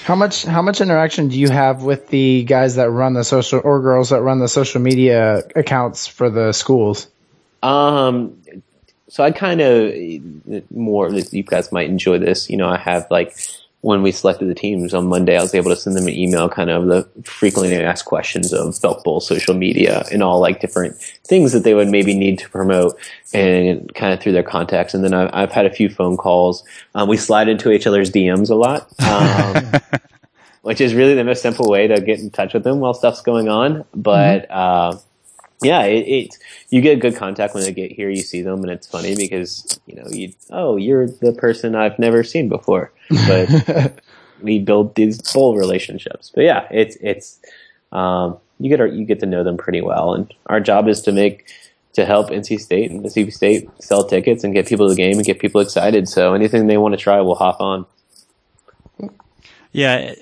How 0.03 0.15
much 0.15 0.43
how 0.43 0.61
much 0.61 0.81
interaction 0.81 1.29
do 1.29 1.39
you 1.39 1.49
have 1.49 1.83
with 1.83 2.07
the 2.07 2.43
guys 2.43 2.75
that 2.75 2.89
run 2.89 3.13
the 3.13 3.23
social 3.23 3.61
or 3.63 3.81
girls 3.81 4.09
that 4.09 4.21
run 4.21 4.39
the 4.39 4.47
social 4.47 4.81
media 4.81 5.43
accounts 5.55 6.07
for 6.07 6.29
the 6.29 6.51
schools? 6.51 7.07
Um, 7.63 8.36
so 9.09 9.23
I 9.23 9.31
kind 9.31 9.61
of 9.61 9.93
more. 10.71 11.09
You 11.09 11.43
guys 11.43 11.71
might 11.71 11.89
enjoy 11.89 12.17
this. 12.19 12.49
You 12.49 12.57
know, 12.57 12.67
I 12.67 12.77
have 12.77 13.07
like 13.09 13.37
when 13.81 14.01
we 14.01 14.11
selected 14.11 14.49
the 14.49 14.55
teams 14.55 14.93
on 14.93 15.07
Monday, 15.07 15.37
I 15.37 15.41
was 15.41 15.53
able 15.53 15.69
to 15.69 15.75
send 15.75 15.95
them 15.95 16.07
an 16.07 16.13
email, 16.13 16.49
kind 16.49 16.69
of 16.69 16.87
the 16.87 17.07
frequently 17.23 17.75
asked 17.75 18.05
questions 18.05 18.51
of 18.51 18.81
Belk 18.81 19.03
Bowl 19.03 19.21
social 19.21 19.53
media 19.53 20.03
and 20.11 20.23
all 20.23 20.39
like 20.39 20.59
different 20.59 20.97
things 21.23 21.53
that 21.53 21.63
they 21.63 21.73
would 21.73 21.87
maybe 21.87 22.13
need 22.13 22.39
to 22.39 22.49
promote, 22.49 22.99
and 23.33 23.93
kind 23.93 24.13
of 24.13 24.19
through 24.19 24.33
their 24.33 24.43
contacts. 24.43 24.93
And 24.93 25.03
then 25.03 25.13
I've, 25.13 25.29
I've 25.31 25.51
had 25.51 25.65
a 25.65 25.71
few 25.71 25.89
phone 25.89 26.17
calls. 26.17 26.63
Um, 26.95 27.07
we 27.07 27.17
slide 27.17 27.47
into 27.47 27.71
each 27.71 27.87
other's 27.87 28.11
DMs 28.11 28.49
a 28.49 28.55
lot. 28.55 28.89
Um, 28.99 29.81
which 30.63 30.81
is 30.81 30.93
really 30.93 31.13
the 31.13 31.23
most 31.23 31.41
simple 31.41 31.69
way 31.69 31.87
to 31.87 32.01
get 32.01 32.19
in 32.19 32.29
touch 32.29 32.53
with 32.53 32.65
them 32.65 32.81
while 32.81 32.93
stuff's 32.93 33.21
going 33.21 33.47
on. 33.47 33.85
But 33.95 34.51
uh, 34.51 34.97
yeah, 35.61 35.83
it, 35.83 36.07
it 36.07 36.37
you 36.69 36.81
get 36.81 36.99
good 36.99 37.15
contact 37.15 37.53
when 37.53 37.63
they 37.63 37.71
get 37.71 37.91
here. 37.91 38.09
You 38.09 38.21
see 38.21 38.41
them, 38.41 38.61
and 38.61 38.71
it's 38.71 38.87
funny 38.87 39.15
because 39.15 39.79
you 39.87 39.95
know 39.95 40.07
you 40.09 40.33
oh 40.49 40.77
you're 40.77 41.07
the 41.07 41.33
person 41.33 41.75
I've 41.75 41.97
never 41.97 42.23
seen 42.23 42.47
before, 42.47 42.91
but 43.27 44.01
we 44.41 44.59
build 44.59 44.95
these 44.95 45.19
full 45.29 45.55
relationships. 45.55 46.31
But 46.33 46.43
yeah, 46.43 46.67
it's 46.69 46.97
it's 47.01 47.39
um, 47.91 48.37
you 48.59 48.75
get 48.75 48.93
you 48.93 49.05
get 49.05 49.19
to 49.21 49.25
know 49.25 49.43
them 49.43 49.57
pretty 49.57 49.81
well, 49.81 50.13
and 50.13 50.31
our 50.45 50.59
job 50.59 50.87
is 50.87 51.01
to 51.01 51.11
make 51.11 51.47
to 51.93 52.05
help 52.05 52.29
NC 52.29 52.59
State 52.59 52.91
and 52.91 53.01
Mississippi 53.01 53.31
State 53.31 53.69
sell 53.79 54.03
tickets 54.07 54.43
and 54.43 54.53
get 54.53 54.67
people 54.67 54.87
to 54.87 54.93
the 54.93 54.97
game 54.97 55.15
and 55.15 55.25
get 55.25 55.39
people 55.39 55.61
excited. 55.61 56.07
So 56.07 56.35
anything 56.35 56.67
they 56.67 56.77
want 56.77 56.93
to 56.93 56.97
try, 56.97 57.19
we'll 57.21 57.35
hop 57.35 57.59
on. 57.59 57.87
Yeah, 59.71 60.13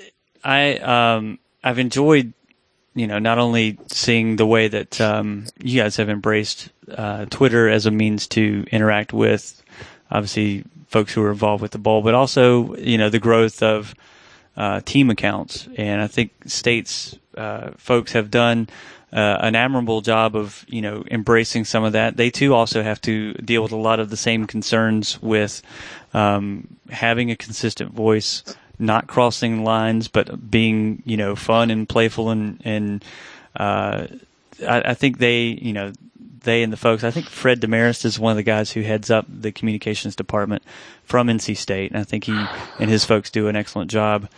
I 0.43 0.77
um 0.77 1.39
I've 1.63 1.79
enjoyed 1.79 2.33
you 2.95 3.07
know 3.07 3.19
not 3.19 3.37
only 3.37 3.77
seeing 3.87 4.37
the 4.37 4.45
way 4.45 4.67
that 4.67 4.99
um, 4.99 5.45
you 5.61 5.79
guys 5.81 5.97
have 5.97 6.09
embraced 6.09 6.69
uh, 6.89 7.25
Twitter 7.25 7.69
as 7.69 7.85
a 7.85 7.91
means 7.91 8.27
to 8.29 8.65
interact 8.71 9.13
with 9.13 9.61
obviously 10.09 10.63
folks 10.87 11.13
who 11.13 11.21
are 11.23 11.31
involved 11.31 11.61
with 11.61 11.71
the 11.71 11.77
bowl, 11.77 12.01
but 12.01 12.13
also 12.13 12.75
you 12.75 12.97
know 12.97 13.09
the 13.09 13.19
growth 13.19 13.61
of 13.61 13.93
uh, 14.57 14.79
team 14.81 15.09
accounts, 15.09 15.67
and 15.77 16.01
I 16.01 16.07
think 16.07 16.31
states 16.45 17.17
uh, 17.37 17.71
folks 17.77 18.13
have 18.13 18.31
done. 18.31 18.69
Uh, 19.13 19.37
an 19.39 19.55
admirable 19.55 20.01
job 20.01 20.35
of 20.35 20.65
you 20.67 20.81
know 20.81 21.01
embracing 21.09 21.63
some 21.63 21.85
of 21.85 21.93
that. 21.93 22.17
They 22.17 22.29
too 22.29 22.53
also 22.53 22.83
have 22.83 22.99
to 23.01 23.33
deal 23.35 23.63
with 23.63 23.71
a 23.71 23.77
lot 23.77 24.01
of 24.01 24.09
the 24.09 24.17
same 24.17 24.45
concerns 24.45 25.21
with 25.21 25.61
um, 26.13 26.67
having 26.89 27.31
a 27.31 27.35
consistent 27.37 27.93
voice, 27.93 28.43
not 28.79 29.07
crossing 29.07 29.63
lines, 29.63 30.07
but 30.07 30.49
being 30.51 31.01
you 31.05 31.17
know 31.17 31.35
fun 31.35 31.71
and 31.71 31.87
playful 31.87 32.29
and 32.29 32.61
and 32.65 33.03
uh, 33.55 34.07
I, 34.67 34.81
I 34.91 34.93
think 34.93 35.17
they 35.17 35.43
you 35.45 35.73
know 35.73 35.91
they 36.43 36.61
and 36.63 36.71
the 36.71 36.77
folks. 36.77 37.03
I 37.03 37.11
think 37.11 37.27
Fred 37.27 37.59
Demarest 37.59 38.05
is 38.05 38.19
one 38.19 38.31
of 38.31 38.37
the 38.37 38.43
guys 38.43 38.71
who 38.71 38.81
heads 38.81 39.09
up 39.09 39.25
the 39.27 39.51
communications 39.51 40.15
department 40.15 40.61
from 41.03 41.27
NC 41.27 41.57
State, 41.57 41.91
and 41.91 41.99
I 41.99 42.03
think 42.03 42.25
he 42.25 42.45
and 42.79 42.89
his 42.89 43.03
folks 43.05 43.29
do 43.29 43.47
an 43.47 43.55
excellent 43.55 43.89
job. 43.89 44.29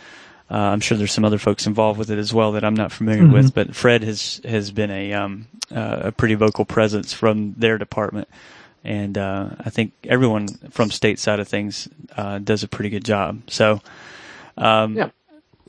Uh, 0.50 0.54
I'm 0.56 0.80
sure 0.80 0.96
there's 0.96 1.12
some 1.12 1.26
other 1.26 1.36
folks 1.36 1.66
involved 1.66 1.98
with 1.98 2.10
it 2.10 2.18
as 2.18 2.32
well 2.32 2.52
that 2.52 2.64
I'm 2.64 2.72
not 2.72 2.90
familiar 2.90 3.24
Mhm. 3.24 3.32
with, 3.34 3.54
but 3.54 3.76
Fred 3.76 4.02
has 4.02 4.40
has 4.46 4.70
been 4.70 4.90
a 4.90 5.12
um, 5.12 5.46
uh, 5.74 5.98
a 6.04 6.12
pretty 6.12 6.34
vocal 6.36 6.64
presence 6.64 7.12
from 7.12 7.52
their 7.58 7.76
department, 7.76 8.28
and 8.82 9.18
uh, 9.18 9.50
I 9.60 9.68
think 9.68 9.92
everyone 10.04 10.48
from 10.70 10.90
state 10.90 11.18
side 11.18 11.40
of 11.40 11.48
things 11.48 11.86
uh, 12.16 12.38
does 12.38 12.62
a 12.62 12.68
pretty 12.68 12.88
good 12.88 13.04
job. 13.04 13.42
So, 13.48 13.82
um, 14.58 14.96
Yeah. 14.96 15.10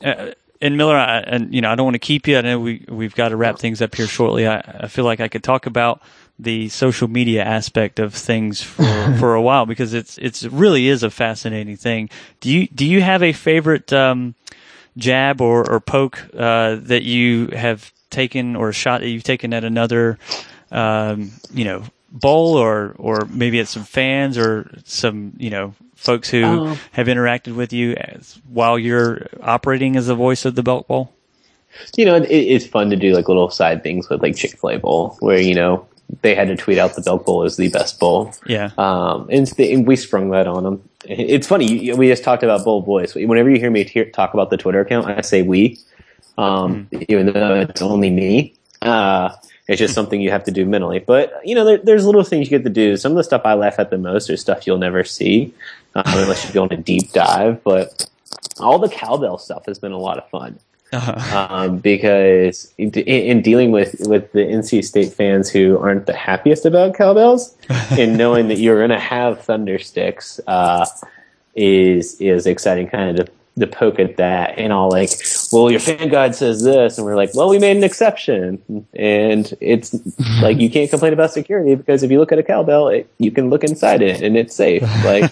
uh, 0.04 0.32
and 0.60 0.76
Miller, 0.76 0.96
I, 0.96 1.20
and 1.20 1.54
you 1.54 1.60
know, 1.62 1.70
I 1.70 1.74
don't 1.74 1.84
want 1.86 1.94
to 1.94 1.98
keep 2.00 2.28
you. 2.28 2.36
I 2.36 2.42
know 2.42 2.60
we 2.60 2.84
we've 2.88 3.14
got 3.14 3.30
to 3.30 3.36
wrap 3.36 3.58
things 3.58 3.80
up 3.80 3.94
here 3.94 4.06
shortly. 4.06 4.46
I, 4.46 4.58
I 4.58 4.86
feel 4.88 5.04
like 5.06 5.20
I 5.20 5.28
could 5.28 5.42
talk 5.42 5.64
about 5.66 6.02
the 6.38 6.68
social 6.68 7.08
media 7.08 7.42
aspect 7.44 7.98
of 7.98 8.14
things 8.14 8.60
for 8.62 9.16
for 9.18 9.34
a 9.34 9.40
while 9.42 9.64
because 9.66 9.94
it's 9.94 10.18
it's 10.18 10.42
it 10.42 10.52
really 10.52 10.88
is 10.88 11.02
a 11.02 11.10
fascinating 11.10 11.76
thing. 11.76 12.10
Do 12.40 12.50
you 12.50 12.66
do 12.68 12.84
you 12.84 13.00
have 13.00 13.22
a 13.22 13.32
favorite 13.32 13.90
um, 13.92 14.34
jab 14.98 15.40
or 15.40 15.68
or 15.70 15.80
poke 15.80 16.22
uh, 16.36 16.76
that 16.82 17.04
you 17.04 17.46
have 17.48 17.90
taken 18.10 18.54
or 18.56 18.68
a 18.68 18.72
shot 18.74 19.00
that 19.00 19.08
you've 19.08 19.22
taken 19.22 19.54
at 19.54 19.64
another 19.64 20.18
um, 20.72 21.30
you 21.54 21.64
know 21.64 21.84
bowl 22.10 22.56
or 22.56 22.94
or 22.98 23.26
maybe 23.30 23.60
at 23.60 23.68
some 23.68 23.84
fans 23.84 24.36
or 24.38 24.70
some 24.84 25.32
you 25.38 25.50
know 25.50 25.74
folks 25.96 26.30
who 26.30 26.44
Um, 26.44 26.78
have 26.92 27.06
interacted 27.08 27.54
with 27.54 27.72
you 27.72 27.92
as, 27.94 28.40
while 28.48 28.78
you're 28.78 29.26
operating 29.42 29.96
as 29.96 30.06
the 30.06 30.14
voice 30.14 30.44
of 30.46 30.54
the 30.54 30.62
Belk 30.62 30.86
Bowl? 30.88 31.12
you 31.96 32.04
know, 32.04 32.16
it, 32.16 32.26
it's 32.30 32.66
fun 32.66 32.90
to 32.90 32.96
do 32.96 33.14
like 33.14 33.28
little 33.28 33.50
side 33.50 33.82
things 33.82 34.08
with 34.08 34.22
like 34.22 34.34
Chick 34.34 34.58
Fil 34.58 34.70
A 34.70 34.78
Bowl, 34.78 35.16
where 35.20 35.38
you 35.40 35.54
know 35.54 35.86
they 36.22 36.34
had 36.34 36.48
to 36.48 36.56
tweet 36.56 36.78
out 36.78 36.94
the 36.96 37.02
Belk 37.02 37.24
Bowl 37.24 37.44
is 37.44 37.56
the 37.56 37.68
best 37.68 38.00
bowl. 38.00 38.32
Yeah. 38.46 38.70
Um, 38.78 39.28
and, 39.30 39.42
it's 39.42 39.54
the, 39.54 39.72
and 39.72 39.86
we 39.86 39.94
sprung 39.94 40.30
that 40.30 40.48
on 40.48 40.64
them. 40.64 40.82
It's 41.04 41.46
funny. 41.46 41.66
you- 41.72 41.96
We 41.96 42.08
just 42.08 42.24
talked 42.24 42.42
about 42.42 42.64
Bowl 42.64 42.82
Boys. 42.82 43.14
Whenever 43.14 43.48
you 43.48 43.58
hear 43.60 43.70
me 43.70 43.84
hear, 43.84 44.06
talk 44.06 44.34
about 44.34 44.50
the 44.50 44.56
Twitter 44.56 44.80
account, 44.80 45.06
I 45.06 45.20
say 45.20 45.42
we, 45.42 45.78
um, 46.36 46.88
even 47.08 47.26
though 47.32 47.60
it's 47.60 47.80
only 47.80 48.10
me. 48.10 48.54
Uh, 48.82 49.30
it's 49.70 49.78
just 49.78 49.94
something 49.94 50.20
you 50.20 50.32
have 50.32 50.42
to 50.44 50.50
do 50.50 50.66
mentally. 50.66 50.98
But 50.98 51.32
you 51.44 51.54
know, 51.54 51.64
there, 51.64 51.78
there's 51.78 52.04
little 52.04 52.24
things 52.24 52.50
you 52.50 52.58
get 52.58 52.64
to 52.64 52.70
do. 52.70 52.96
Some 52.96 53.12
of 53.12 53.16
the 53.16 53.22
stuff 53.22 53.42
I 53.44 53.54
laugh 53.54 53.78
at 53.78 53.90
the 53.90 53.98
most 53.98 54.28
is 54.28 54.40
stuff 54.40 54.66
you'll 54.66 54.78
never 54.78 55.04
see 55.04 55.54
um, 55.94 56.02
unless 56.06 56.44
you 56.44 56.52
go 56.52 56.64
on 56.64 56.72
a 56.72 56.76
deep 56.76 57.12
dive. 57.12 57.62
But 57.62 58.10
all 58.58 58.80
the 58.80 58.88
cowbell 58.88 59.38
stuff 59.38 59.66
has 59.66 59.78
been 59.78 59.92
a 59.92 59.98
lot 59.98 60.18
of 60.18 60.28
fun. 60.28 60.58
Uh-huh. 60.92 61.46
um, 61.48 61.78
because 61.78 62.74
in, 62.76 62.90
in 62.90 63.42
dealing 63.42 63.70
with 63.70 63.94
with 64.08 64.32
the 64.32 64.40
NC 64.40 64.84
State 64.84 65.12
fans 65.12 65.48
who 65.48 65.78
aren't 65.78 66.06
the 66.06 66.16
happiest 66.16 66.66
about 66.66 66.96
cowbells, 66.96 67.56
and 67.92 68.18
knowing 68.18 68.48
that 68.48 68.58
you're 68.58 68.78
going 68.78 68.90
to 68.90 68.98
have 68.98 69.40
thunder 69.44 69.78
sticks 69.78 70.40
uh, 70.48 70.84
is 71.54 72.20
is 72.20 72.44
exciting. 72.44 72.88
Kind 72.88 73.20
of 73.20 73.30
to, 73.60 73.66
to 73.66 73.66
poke 73.66 73.98
at 73.98 74.16
that, 74.16 74.58
and 74.58 74.72
all 74.72 74.90
like, 74.90 75.10
well, 75.52 75.70
your 75.70 75.80
fan 75.80 76.08
guide 76.08 76.34
says 76.34 76.62
this, 76.62 76.98
and 76.98 77.04
we're 77.04 77.16
like, 77.16 77.34
well, 77.34 77.48
we 77.48 77.58
made 77.58 77.76
an 77.76 77.84
exception, 77.84 78.86
and 78.94 79.52
it's 79.60 79.94
like 80.42 80.58
you 80.58 80.70
can't 80.70 80.90
complain 80.90 81.12
about 81.12 81.32
security 81.32 81.74
because 81.74 82.02
if 82.02 82.10
you 82.10 82.18
look 82.18 82.32
at 82.32 82.38
a 82.38 82.42
cowbell, 82.42 82.88
it, 82.88 83.10
you 83.18 83.30
can 83.30 83.50
look 83.50 83.64
inside 83.64 84.02
it 84.02 84.22
and 84.22 84.36
it's 84.36 84.54
safe. 84.54 84.82
Like, 85.04 85.30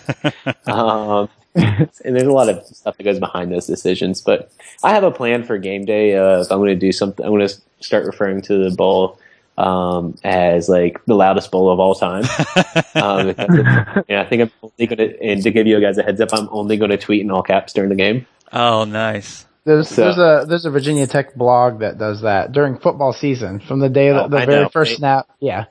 um, 0.68 1.28
and 1.54 2.16
there's 2.16 2.22
a 2.22 2.32
lot 2.32 2.48
of 2.48 2.64
stuff 2.66 2.96
that 2.96 3.02
goes 3.02 3.18
behind 3.18 3.52
those 3.52 3.66
decisions. 3.66 4.20
But 4.20 4.52
I 4.82 4.90
have 4.90 5.04
a 5.04 5.10
plan 5.10 5.44
for 5.44 5.58
game 5.58 5.84
day. 5.84 6.16
Uh, 6.16 6.40
if 6.40 6.52
I'm 6.52 6.58
going 6.58 6.68
to 6.68 6.76
do 6.76 6.92
something, 6.92 7.24
I'm 7.24 7.32
going 7.32 7.46
to 7.48 7.60
start 7.80 8.04
referring 8.04 8.42
to 8.42 8.68
the 8.68 8.74
bowl 8.74 9.18
um, 9.58 10.14
as 10.24 10.68
like 10.68 11.04
the 11.06 11.14
loudest 11.14 11.50
bowl 11.50 11.70
of 11.70 11.80
all 11.80 11.94
time. 11.94 12.22
um, 12.94 13.34
and 13.36 14.18
I 14.18 14.24
think 14.24 14.42
I'm 14.42 14.50
only 14.62 14.86
going 14.86 14.98
to, 14.98 15.22
and 15.22 15.42
to 15.42 15.50
give 15.50 15.66
you 15.66 15.80
guys 15.80 15.98
a 15.98 16.02
heads 16.02 16.20
up, 16.20 16.28
I'm 16.32 16.48
only 16.50 16.76
going 16.76 16.90
to 16.92 16.96
tweet 16.96 17.20
in 17.22 17.30
all 17.30 17.42
caps 17.42 17.72
during 17.72 17.90
the 17.90 17.96
game. 17.96 18.26
Oh, 18.52 18.84
nice. 18.84 19.44
There's 19.64 19.88
So- 19.88 20.02
there's 20.02 20.18
a 20.18 20.46
there's 20.48 20.64
a 20.64 20.70
Virginia 20.70 21.06
Tech 21.06 21.34
blog 21.34 21.80
that 21.80 21.98
does 21.98 22.22
that 22.22 22.52
during 22.52 22.78
football 22.78 23.12
season 23.12 23.60
from 23.60 23.80
the 23.80 23.88
day 23.90 24.10
Oh, 24.10 24.24
of 24.24 24.30
the 24.30 24.38
very 24.38 24.62
know. 24.62 24.68
first 24.70 24.92
They- 24.92 24.96
snap. 24.96 25.28
Yeah, 25.40 25.64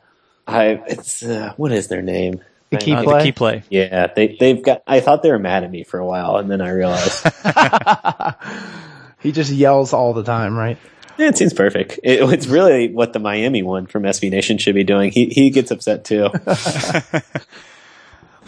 I, 0.46 0.82
it's, 0.88 1.24
uh, 1.24 1.54
what 1.58 1.72
is 1.72 1.88
their 1.88 2.02
name? 2.04 2.42
the 2.70 2.78
key 2.78 2.94
Uh, 2.94 3.04
play. 3.04 3.18
the 3.20 3.24
key 3.24 3.32
play. 3.32 3.64
Yeah, 3.70 4.08
they, 4.14 4.36
they've 4.40 4.62
got, 4.62 4.84
I 4.86 5.00
thought 5.00 5.24
they 5.24 5.32
were 5.32 5.40
mad 5.40 5.64
at 5.64 5.72
me 5.72 5.84
for 5.86 6.00
a 6.00 6.06
while 6.06 6.36
and 6.36 6.52
then 6.52 6.60
I 6.60 6.72
realized 6.72 7.26
he 9.22 9.32
just 9.32 9.52
yells 9.52 9.94
all 9.94 10.14
the 10.14 10.24
time, 10.24 10.56
right? 10.58 10.78
Yeah, 11.18 11.30
it 11.30 11.38
seems 11.38 11.54
perfect. 11.54 12.00
It, 12.04 12.22
it's 12.32 12.48
really 12.48 12.90
what 12.94 13.14
the 13.14 13.20
Miami 13.20 13.64
one 13.64 13.88
from 13.88 14.04
SB 14.04 14.30
Nation 14.30 14.58
should 14.58 14.76
be 14.76 14.84
doing. 14.84 15.12
He 15.12 15.26
he 15.28 15.50
gets 15.50 15.72
upset 15.72 16.06
too. 16.06 16.30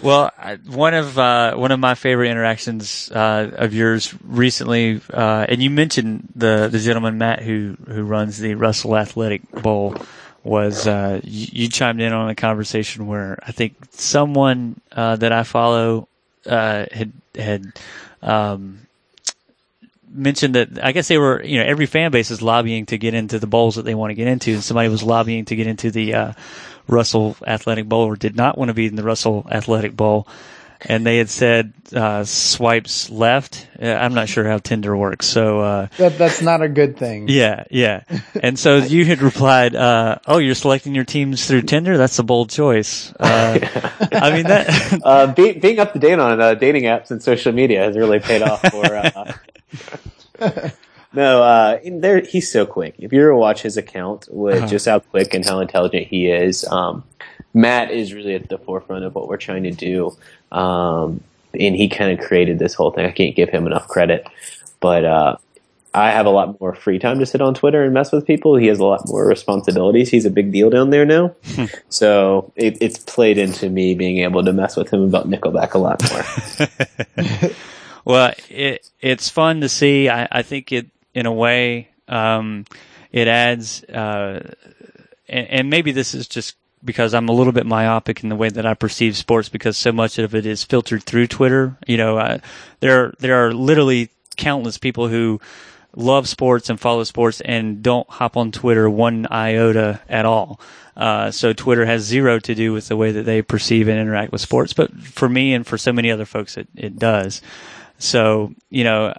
Well, 0.02 0.32
I- 0.38 0.56
one 0.66 0.94
of 0.94 1.18
uh, 1.20 1.56
one 1.56 1.72
of 1.72 1.80
my 1.80 1.94
favorite 1.94 2.30
interactions 2.30 3.12
uh, 3.12 3.52
of 3.54 3.74
yours 3.74 4.14
recently, 4.24 5.02
uh, 5.14 5.46
and 5.50 5.62
you 5.62 5.70
mentioned 5.70 6.30
the 6.36 6.70
the 6.72 6.80
gentleman 6.80 7.18
Matt 7.18 7.42
who 7.42 7.76
who 7.86 8.04
runs 8.04 8.38
the 8.38 8.56
Russell 8.56 8.96
Athletic 8.96 9.42
Bowl, 9.52 9.96
was 10.44 10.88
uh, 10.88 11.20
you, 11.24 11.48
you 11.64 11.68
chimed 11.70 12.00
in 12.00 12.14
on 12.14 12.30
a 12.30 12.36
conversation 12.36 13.08
where 13.08 13.40
I 13.46 13.52
think 13.52 13.76
someone 13.92 14.80
uh, 14.94 15.18
that 15.18 15.34
I 15.34 15.44
follow 15.44 16.08
uh, 16.46 16.86
had 16.94 17.12
had 17.36 17.74
um, 18.22 18.80
mentioned 20.12 20.56
that 20.56 20.84
I 20.84 20.92
guess 20.92 21.08
they 21.08 21.18
were 21.18 21.44
you 21.44 21.60
know 21.60 21.66
every 21.66 21.86
fan 21.86 22.12
base 22.12 22.32
is 22.32 22.42
lobbying 22.42 22.86
to 22.88 22.98
get 22.98 23.14
into 23.14 23.40
the 23.40 23.48
bowls 23.48 23.76
that 23.76 23.84
they 23.86 23.96
want 23.96 24.12
to 24.12 24.16
get 24.16 24.28
into, 24.28 24.54
and 24.54 24.64
somebody 24.64 24.90
was 24.90 25.04
lobbying 25.04 25.46
to 25.46 25.56
get 25.56 25.68
into 25.68 25.92
the 25.92 26.14
uh, 26.14 26.34
Russell 26.88 27.38
Athletic 27.46 27.88
Bowl 27.88 28.06
or 28.06 28.16
did 28.16 28.36
not 28.36 28.58
want 28.58 28.70
to 28.70 28.74
be 28.74 28.88
in 28.88 28.96
the 28.96 29.04
Russell 29.04 29.46
Athletic 29.50 29.96
Bowl. 29.96 30.28
And 30.82 31.06
they 31.06 31.18
had 31.18 31.30
said 31.30 31.74
uh, 31.94 32.24
swipes 32.24 33.10
left. 33.10 33.68
Uh, 33.82 33.88
I'm 33.88 34.14
not 34.14 34.30
sure 34.30 34.48
how 34.48 34.60
Tinder 34.60 34.96
works, 34.96 35.26
so 35.26 35.60
uh, 35.60 35.88
That 35.98 36.18
that's 36.18 36.42
not 36.42 36.62
a 36.62 36.70
good 36.70 36.96
thing. 36.96 37.28
yeah, 37.28 37.66
yeah. 37.70 38.04
And 38.42 38.58
so 38.58 38.78
you 38.78 39.04
had 39.04 39.22
replied, 39.22 39.76
uh, 39.76 40.20
"Oh, 40.26 40.38
you're 40.38 40.56
selecting 40.56 40.96
your 40.96 41.04
teams 41.04 41.46
through 41.46 41.64
Tinder. 41.64 41.98
That's 41.98 42.18
a 42.20 42.24
bold 42.24 42.50
choice." 42.50 43.12
Uh, 43.20 43.60
I 44.14 44.32
mean 44.32 44.46
that. 44.46 45.02
uh, 45.04 45.28
be, 45.34 45.52
being 45.52 45.80
up 45.80 45.92
to 45.92 46.00
date 46.00 46.18
on 46.18 46.40
uh, 46.40 46.54
dating 46.54 46.84
apps 46.84 47.12
and 47.12 47.22
social 47.22 47.52
media 47.52 47.84
has 47.84 47.98
really 47.98 48.20
paid 48.20 48.42
off 48.42 48.62
for. 48.72 49.36
No, 51.12 51.42
uh, 51.42 51.80
there 51.84 52.20
he's 52.22 52.52
so 52.52 52.68
quick. 52.68 52.94
If 53.00 53.12
you 53.12 53.20
ever 53.22 53.36
watch 53.36 53.64
his 53.64 53.78
account 53.78 54.28
with 54.30 54.58
Uh-huh. 54.60 54.68
just 54.68 54.86
how 54.86 55.00
quick 55.00 55.34
and 55.34 55.44
how 55.44 55.60
intelligent 55.60 56.06
he 56.06 56.28
is, 56.28 56.64
um, 56.66 57.04
Matt 57.52 57.90
is 57.90 58.14
really 58.14 58.36
at 58.36 58.48
the 58.48 58.60
forefront 58.60 59.04
of 59.06 59.16
what 59.16 59.28
we're 59.28 59.38
trying 59.38 59.64
to 59.64 59.72
do. 59.72 60.16
Um, 60.52 61.22
and 61.60 61.76
he 61.76 61.90
kind 61.90 62.12
of 62.18 62.24
created 62.24 62.60
this 62.60 62.76
whole 62.76 62.92
thing. 62.92 63.08
I 63.08 63.12
can't 63.12 63.36
give 63.36 63.50
him 63.50 63.66
enough 63.66 63.88
credit, 63.88 64.28
but 64.82 65.04
uh, 65.04 65.38
I 65.96 66.12
have 66.12 66.28
a 66.28 66.30
lot 66.30 66.62
more 66.62 66.76
free 66.76 67.00
time 67.00 67.18
to 67.18 67.26
sit 67.26 67.42
on 67.42 67.56
Twitter 67.56 67.84
and 67.84 67.92
mess 67.92 68.12
with 68.12 68.28
people. 68.28 68.56
He 68.56 68.68
has 68.68 68.78
a 68.78 68.86
lot 68.86 69.02
more 69.08 69.26
responsibilities. 69.26 70.10
He's 70.10 70.26
a 70.26 70.30
big 70.30 70.52
deal 70.52 70.70
down 70.70 70.92
there 70.92 71.06
now. 71.06 71.34
so 71.90 72.54
it, 72.56 72.78
it's 72.82 73.00
played 73.00 73.40
into 73.40 73.68
me 73.72 73.96
being 73.96 74.20
able 74.20 74.46
to 74.46 74.54
mess 74.54 74.76
with 74.78 74.94
him 74.94 75.02
about 75.02 75.28
Nickelback 75.28 75.74
a 75.74 75.80
lot 75.80 76.04
more. 77.18 77.50
Well, 78.06 78.34
it 78.50 78.90
it's 79.00 79.30
fun 79.30 79.62
to 79.62 79.70
see. 79.70 80.10
I, 80.10 80.28
I 80.32 80.42
think 80.42 80.72
it 80.72 80.88
in 81.14 81.26
a 81.26 81.34
way 81.34 81.90
um, 82.08 82.66
it 83.12 83.28
adds, 83.28 83.84
uh, 83.84 84.54
and, 85.28 85.48
and 85.48 85.70
maybe 85.70 85.92
this 85.92 86.14
is 86.14 86.28
just 86.28 86.56
because 86.84 87.14
I'm 87.14 87.30
a 87.30 87.34
little 87.34 87.54
bit 87.54 87.66
myopic 87.66 88.24
in 88.24 88.30
the 88.30 88.36
way 88.36 88.50
that 88.50 88.66
I 88.66 88.74
perceive 88.74 89.18
sports 89.18 89.50
because 89.50 89.78
so 89.78 89.92
much 89.92 90.18
of 90.18 90.34
it 90.34 90.46
is 90.46 90.64
filtered 90.64 91.04
through 91.04 91.28
Twitter. 91.28 91.78
You 91.88 91.98
know, 91.98 92.18
uh, 92.18 92.40
there 92.80 93.14
there 93.20 93.46
are 93.46 93.54
literally 93.54 94.10
countless 94.38 94.78
people 94.78 95.08
who 95.08 95.40
love 95.96 96.30
sports 96.30 96.70
and 96.70 96.80
follow 96.80 97.04
sports 97.04 97.42
and 97.42 97.82
don't 97.84 98.10
hop 98.10 98.38
on 98.38 98.52
Twitter 98.52 98.90
one 98.90 99.28
iota 99.30 100.00
at 100.08 100.26
all. 100.26 100.60
Uh, 100.96 101.32
so 101.32 101.54
Twitter 101.54 101.86
has 101.86 102.04
zero 102.04 102.40
to 102.40 102.54
do 102.54 102.74
with 102.74 102.90
the 102.90 102.98
way 102.98 103.12
that 103.12 103.24
they 103.24 103.42
perceive 103.42 103.88
and 103.88 104.00
interact 104.00 104.32
with 104.32 104.42
sports. 104.42 104.74
But 104.74 104.94
for 104.94 105.30
me 105.30 105.54
and 105.54 105.66
for 105.66 105.78
so 105.78 105.94
many 105.94 106.12
other 106.12 106.26
folks, 106.26 106.58
it, 106.58 106.68
it 106.76 107.00
does. 107.00 107.42
So, 108.00 108.54
you 108.70 108.84
know, 108.84 109.14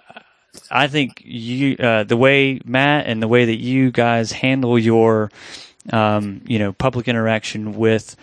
I 0.69 0.87
think 0.87 1.21
you, 1.23 1.77
uh, 1.77 2.03
the 2.03 2.17
way 2.17 2.59
Matt 2.65 3.05
and 3.07 3.21
the 3.21 3.27
way 3.27 3.45
that 3.45 3.57
you 3.57 3.91
guys 3.91 4.31
handle 4.33 4.77
your, 4.77 5.31
um, 5.91 6.41
you 6.45 6.59
know, 6.59 6.73
public 6.73 7.07
interaction 7.07 7.75
with, 7.77 8.15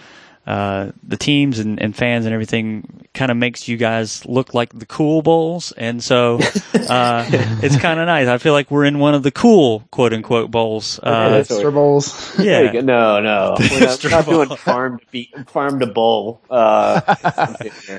uh, 0.49 0.93
the 1.03 1.19
teams 1.19 1.59
and, 1.59 1.79
and 1.79 1.95
fans 1.95 2.25
and 2.25 2.33
everything 2.33 3.07
kind 3.13 3.31
of 3.31 3.37
makes 3.37 3.69
you 3.69 3.77
guys 3.77 4.25
look 4.25 4.55
like 4.55 4.73
the 4.73 4.87
cool 4.87 5.21
bowls. 5.21 5.73
And 5.73 6.03
so, 6.03 6.37
uh, 6.75 7.27
it's 7.63 7.77
kind 7.77 8.01
of 8.01 8.07
nice. 8.07 8.29
I 8.29 8.39
feel 8.39 8.55
like 8.55 8.71
we're 8.71 8.87
in 8.87 8.99
one 8.99 9.15
of 9.15 9.23
the 9.23 9.31
cool 9.31 9.85
quote 9.91 10.15
unquote 10.15 10.51
bowls. 10.51 10.99
Uh, 11.03 11.29
that's 11.29 11.51
Hipster 11.51 11.71
bowls. 11.73 12.39
Yeah. 12.39 12.81
No, 12.81 13.21
no, 13.21 13.57
we're 13.71 13.81
not, 13.81 14.03
we're 14.03 14.11
not 14.11 14.25
doing 14.25 14.57
farm 14.57 15.01
to 15.01 15.07
be, 15.11 15.31
farm 15.49 15.81
to 15.81 15.87
bowl. 15.87 16.41
Uh, 16.49 17.01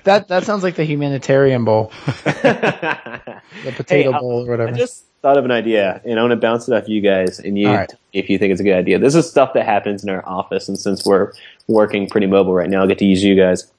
That 0.06 0.26
that 0.30 0.44
sounds 0.46 0.64
like 0.64 0.74
the 0.76 0.86
humanitarian 0.86 1.66
bowl, 1.66 1.92
the 2.24 3.42
potato 3.76 4.12
Hey, 4.12 4.18
uh, 4.18 4.20
bowl 4.20 4.48
or 4.48 4.50
whatever. 4.50 4.70
I 4.70 4.78
just 4.78 5.04
thought 5.22 5.38
of 5.38 5.46
an 5.46 5.52
idea, 5.52 6.02
and 6.06 6.18
I 6.20 6.22
want 6.22 6.32
to 6.32 6.38
bounce 6.38 6.68
it 6.68 6.74
off 6.74 6.88
you 6.88 7.02
guys, 7.02 7.40
and 7.40 7.58
you, 7.58 7.68
All 7.68 7.76
right. 7.76 7.90
tell 7.90 8.00
me 8.14 8.20
if 8.20 8.30
you 8.30 8.38
think 8.38 8.52
it's 8.52 8.62
a 8.62 8.64
good 8.64 8.78
idea. 8.78 9.00
This 9.00 9.16
is 9.16 9.30
stuff 9.30 9.54
that 9.54 9.66
happens 9.66 10.04
in 10.04 10.10
our 10.10 10.26
office, 10.28 10.70
and 10.70 10.78
since 10.80 11.06
we're 11.06 11.34
working 11.68 12.08
pretty 12.08 12.28
mobile 12.28 12.54
right 12.54 12.70
now, 12.70 12.84
I 12.84 12.88
get 12.88 12.98
to 13.00 13.06
use 13.06 13.24
you 13.24 13.36
guys. 13.36 13.70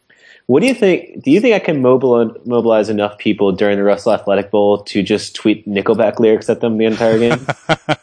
What 0.46 0.60
do 0.60 0.66
you 0.66 0.74
think? 0.74 1.22
Do 1.22 1.30
you 1.30 1.40
think 1.40 1.54
I 1.54 1.60
can 1.60 1.80
mobilize, 1.80 2.36
mobilize 2.44 2.88
enough 2.88 3.18
people 3.18 3.52
during 3.52 3.76
the 3.76 3.84
Russell 3.84 4.12
Athletic 4.12 4.50
Bowl 4.50 4.82
to 4.82 5.00
just 5.00 5.36
tweet 5.36 5.68
Nickelback 5.68 6.18
lyrics 6.18 6.50
at 6.50 6.60
them 6.60 6.76
the 6.76 6.86
entire 6.86 7.18
game? 7.18 7.46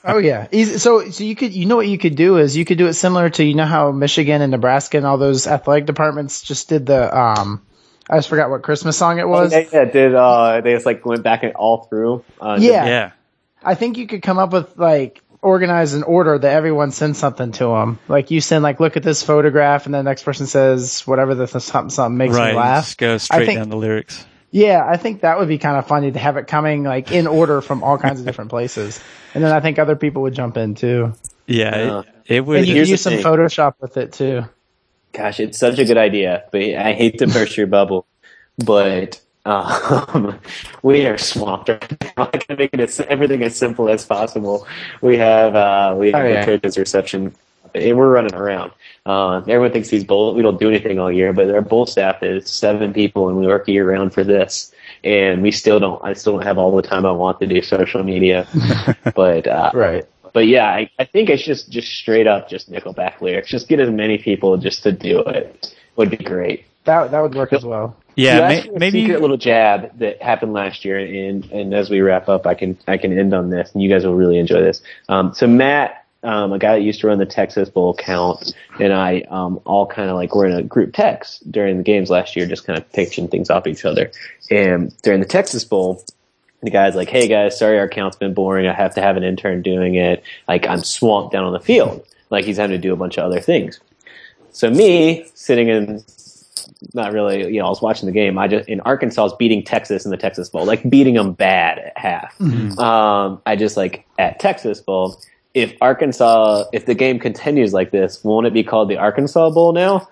Oh 0.10 0.20
yeah. 0.20 0.48
So 0.78 1.10
so 1.10 1.26
you 1.26 1.36
could 1.36 1.52
you 1.52 1.66
know 1.66 1.76
what 1.76 1.90
you 1.90 1.98
could 1.98 2.16
do 2.16 2.38
is 2.38 2.56
you 2.56 2.64
could 2.64 2.78
do 2.78 2.88
it 2.88 2.94
similar 2.94 3.30
to 3.32 3.44
you 3.44 3.54
know 3.56 3.66
how 3.66 3.92
Michigan 3.92 4.42
and 4.42 4.52
Nebraska 4.52 4.96
and 4.96 5.06
all 5.06 5.18
those 5.18 5.48
athletic 5.48 5.86
departments 5.86 6.42
just 6.42 6.70
did 6.70 6.86
the 6.86 7.14
um 7.18 7.62
I 8.10 8.18
just 8.18 8.30
forgot 8.30 8.50
what 8.50 8.64
Christmas 8.64 8.98
song 8.98 9.20
it 9.20 9.28
was. 9.28 9.52
yeah, 9.52 9.66
yeah, 9.74 9.84
did 9.84 10.16
uh, 10.16 10.62
they 10.62 10.74
just 10.74 10.86
like 10.86 11.06
went 11.06 11.24
back 11.24 11.44
and 11.44 11.52
all 11.56 11.84
through? 11.90 12.24
Uh, 12.40 12.58
Yeah. 12.58 12.86
Yeah. 12.86 13.12
I 13.64 13.76
think 13.76 13.98
you 13.98 14.08
could 14.08 14.22
come 14.22 14.38
up 14.40 14.54
with 14.54 14.78
like 14.78 15.22
organize 15.42 15.94
an 15.94 16.04
order 16.04 16.38
that 16.38 16.54
everyone 16.54 16.92
sends 16.92 17.18
something 17.18 17.52
to 17.54 17.66
them. 17.66 18.00
Like 18.08 18.32
you 18.32 18.42
send 18.42 18.64
like 18.64 18.80
look 18.80 18.98
at 18.98 19.04
this 19.04 19.24
photograph 19.24 19.86
and 19.86 19.94
the 19.94 20.04
next 20.04 20.24
person 20.24 20.48
says 20.48 21.02
whatever 21.02 21.36
the 21.36 21.48
th- 21.48 21.64
something 21.64 21.90
something 21.90 22.18
makes 22.18 22.36
right. 22.36 22.52
me 22.52 22.58
laugh. 22.58 22.86
Just 22.86 22.98
go 22.98 23.18
straight 23.18 23.46
think- 23.46 23.60
down 23.60 23.70
the 23.70 23.78
lyrics. 23.78 24.26
Yeah, 24.50 24.84
I 24.88 24.96
think 24.96 25.22
that 25.22 25.40
would 25.40 25.50
be 25.50 25.58
kind 25.58 25.78
of 25.78 25.88
funny 25.88 26.10
to 26.10 26.20
have 26.20 26.38
it 26.38 26.48
coming 26.48 26.84
like 26.84 27.12
in 27.12 27.28
order 27.28 27.60
from 27.62 27.84
all 27.84 27.98
kinds 27.98 28.22
of 28.22 28.26
different 28.26 28.50
places. 28.50 29.00
And 29.34 29.44
then 29.44 29.52
I 29.52 29.60
think 29.60 29.78
other 29.78 29.98
people 29.98 30.22
would 30.22 30.34
jump 30.34 30.56
in 30.56 30.74
too. 30.74 31.14
Yeah. 31.46 31.76
Yeah. 31.76 31.76
It, 31.76 31.90
uh, 31.90 32.04
it 32.26 32.46
would. 32.46 32.60
And 32.60 32.68
you 32.68 32.76
here's 32.76 32.88
could 32.88 32.92
use 32.92 33.02
some 33.02 33.14
thing. 33.14 33.24
Photoshop 33.24 33.74
with 33.82 33.98
it 33.98 34.14
too. 34.14 34.44
Gosh, 35.12 35.42
it's 35.42 35.58
such 35.58 35.80
a 35.80 35.86
good 35.86 35.98
idea, 35.98 36.46
but 36.52 36.62
I 36.62 36.94
hate 36.94 37.18
to 37.20 37.28
burst 37.28 37.58
your 37.58 37.68
bubble, 37.68 38.08
but 38.58 39.22
um, 39.48 40.40
we 40.84 41.06
are 41.06 41.18
swamped 41.18 41.70
right 41.70 42.02
now. 42.18 42.30
I 42.34 42.38
can 42.38 42.58
make 42.58 42.74
it 42.74 42.80
as, 42.80 43.00
everything 43.00 43.44
as 43.44 43.56
simple 43.56 43.90
as 43.90 44.06
possible. 44.06 44.68
We 45.02 45.18
have 45.18 45.56
uh, 45.56 45.96
we 45.98 46.12
have 46.12 46.26
Oh, 46.26 46.28
yeah. 46.28 46.42
a 46.42 46.46
coach's 46.46 46.78
reception, 46.78 47.34
and 47.74 47.98
we're 47.98 48.12
running 48.12 48.36
around. 48.36 48.72
Uh, 49.06 49.38
everyone 49.48 49.72
thinks 49.72 49.90
these 49.90 50.04
bull. 50.04 50.34
We 50.36 50.42
don't 50.42 50.60
do 50.60 50.68
anything 50.70 51.00
all 51.00 51.12
year, 51.12 51.32
but 51.34 51.50
our 51.50 51.62
bull 51.62 51.86
staff 51.86 52.22
is 52.24 52.50
seven 52.50 52.94
people, 52.94 53.30
and 53.30 53.38
we 53.38 53.48
work 53.48 53.68
year 53.68 53.90
round 53.90 54.14
for 54.14 54.24
this. 54.24 54.74
And 55.04 55.42
we 55.42 55.52
still 55.52 55.80
don't. 55.80 56.04
I 56.04 56.14
still 56.14 56.34
don't 56.34 56.44
have 56.44 56.58
all 56.58 56.76
the 56.76 56.82
time 56.82 57.06
I 57.06 57.12
want 57.12 57.40
to 57.40 57.48
do 57.48 57.62
social 57.62 58.04
media, 58.04 58.48
but 59.16 59.48
uh, 59.48 59.72
Right. 59.74 60.06
but 60.34 60.48
yeah, 60.48 60.66
I, 60.68 60.90
I 61.00 61.06
think 61.06 61.30
it's 61.30 61.44
just 61.44 61.70
just 61.70 61.88
straight 61.94 62.28
up 62.28 62.50
just 62.50 62.70
Nickelback 62.72 63.22
lyrics. 63.22 63.48
Just 63.50 63.70
get 63.70 63.80
as 63.80 63.90
many 63.92 64.18
people 64.18 64.58
just 64.58 64.84
to 64.84 64.92
do 64.92 65.20
it 65.22 65.74
would 65.96 66.10
be 66.10 66.18
great. 66.18 66.66
That 66.86 67.12
that 67.12 67.22
would 67.22 67.36
work 67.36 67.54
as 67.54 67.64
well. 67.64 67.96
Yeah, 68.18 68.48
may- 68.48 68.58
asked 68.58 68.68
me 68.70 68.76
a 68.76 68.80
maybe- 68.80 69.02
secret 69.02 69.22
little 69.22 69.38
jab 69.38 69.98
that 70.00 70.22
happened 70.22 70.52
last 70.54 70.84
year, 70.84 70.98
and 70.98 71.46
and 71.52 71.74
as 71.74 71.90
we 71.90 72.02
wrap 72.02 72.28
up, 72.28 72.46
I 72.48 72.56
can 72.56 72.78
I 72.88 72.98
can 72.98 73.18
end 73.18 73.34
on 73.34 73.50
this, 73.52 73.72
and 73.74 73.82
you 73.82 73.90
guys 73.90 74.06
will 74.06 74.16
really 74.16 74.40
enjoy 74.40 74.60
this. 74.62 74.82
Um, 75.08 75.34
so 75.36 75.46
Matt, 75.48 76.04
um, 76.24 76.52
a 76.52 76.58
guy 76.60 76.74
that 76.76 76.82
used 76.82 77.02
to 77.02 77.08
run 77.08 77.20
the 77.20 77.26
Texas 77.28 77.70
Bowl 77.70 77.92
account, 77.92 78.54
and 78.80 78.92
I 78.92 79.22
um, 79.30 79.62
all 79.66 79.86
kind 79.86 80.10
of 80.10 80.16
like 80.16 80.34
were 80.36 80.48
in 80.48 80.54
a 80.58 80.64
group 80.64 80.94
text 80.94 81.50
during 81.52 81.78
the 81.78 81.84
games 81.84 82.10
last 82.10 82.36
year, 82.36 82.48
just 82.48 82.66
kind 82.66 82.78
of 82.78 82.92
pitching 82.92 83.28
things 83.28 83.50
off 83.52 83.68
each 83.68 83.86
other. 83.86 84.12
And 84.50 84.94
during 85.04 85.20
the 85.20 85.28
Texas 85.28 85.64
Bowl, 85.64 86.04
the 86.64 86.72
guy's 86.72 86.96
like, 86.96 87.10
"Hey 87.10 87.28
guys, 87.28 87.60
sorry 87.60 87.78
our 87.78 87.86
account's 87.86 88.18
been 88.18 88.34
boring. 88.34 88.66
I 88.68 88.74
have 88.74 88.96
to 88.96 89.02
have 89.02 89.16
an 89.16 89.24
intern 89.24 89.62
doing 89.62 89.94
it. 89.94 90.24
Like 90.48 90.66
I'm 90.68 90.84
swamped 90.84 91.34
down 91.34 91.44
on 91.44 91.54
the 91.54 91.60
field. 91.60 92.04
Like 92.32 92.46
he's 92.46 92.58
having 92.58 92.76
to 92.76 92.82
do 92.82 92.94
a 92.94 92.98
bunch 92.98 93.18
of 93.20 93.26
other 93.26 93.40
things." 93.42 93.80
So 94.52 94.72
me 94.72 95.28
sitting 95.36 95.68
in, 95.70 96.04
not 96.94 97.12
really, 97.14 97.54
you 97.54 97.60
know, 97.60 97.66
I 97.66 97.70
was 97.70 97.82
watching 97.82 98.06
the 98.06 98.12
game. 98.12 98.38
I 98.38 98.48
just 98.48 98.68
in 98.70 98.80
Arkansas 98.82 99.22
I 99.22 99.24
was 99.24 99.36
beating 99.36 99.64
Texas 99.64 100.06
in 100.06 100.12
the 100.12 100.18
Texas 100.18 100.50
Bowl, 100.50 100.66
like 100.66 100.88
beating 100.90 101.16
them 101.16 101.34
bad 101.34 101.80
at 101.80 101.98
half. 101.98 102.40
Um, 102.80 103.42
I 103.46 103.56
just 103.56 103.78
like 103.78 104.06
at 104.18 104.40
Texas 104.40 104.80
Bowl. 104.82 105.22
If 105.54 105.74
Arkansas, 105.82 106.66
if 106.72 106.86
the 106.86 106.94
game 106.94 107.18
continues 107.20 107.74
like 107.74 107.90
this, 107.92 108.24
won't 108.24 108.46
it 108.46 108.54
be 108.54 108.64
called 108.64 108.90
the 108.90 108.98
Arkansas 108.98 109.50
Bowl 109.50 109.74
now? 109.74 110.08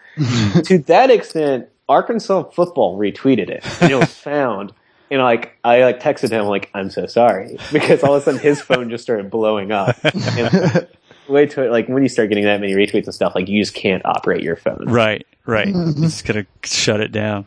to 0.64 0.80
that 0.88 1.12
extent, 1.12 1.68
Arkansas 1.88 2.44
football 2.52 2.98
retweeted 2.98 3.50
it, 3.50 3.64
and 3.82 3.92
it 3.92 3.96
was 3.96 4.14
found. 4.14 4.74
You 5.12 5.20
know, 5.20 5.24
like 5.24 5.56
I 5.64 5.84
like 5.84 6.00
texted 6.00 6.32
him 6.32 6.46
like 6.46 6.72
I'm 6.74 6.90
so 6.90 7.06
sorry 7.06 7.60
because 7.72 8.02
all 8.02 8.16
of 8.16 8.24
a 8.24 8.26
sudden 8.26 8.40
his 8.40 8.60
phone 8.60 8.90
just 8.90 9.04
started 9.04 9.30
blowing 9.30 9.72
up. 9.72 9.98
And 10.04 10.88
way 11.28 11.46
to 11.48 11.70
like 11.70 11.88
when 11.88 12.04
you 12.04 12.10
start 12.10 12.30
getting 12.30 12.44
that 12.46 12.60
many 12.62 12.74
retweets 12.74 13.06
and 13.06 13.14
stuff, 13.14 13.34
like 13.36 13.48
you 13.48 13.62
just 13.62 13.74
can't 13.74 14.04
operate 14.06 14.42
your 14.44 14.56
phone. 14.56 14.86
Right, 14.88 15.26
right. 15.46 15.74
Just 15.96 16.26
gonna 16.26 16.46
shut 16.64 17.02
it 17.02 17.12
down. 17.12 17.46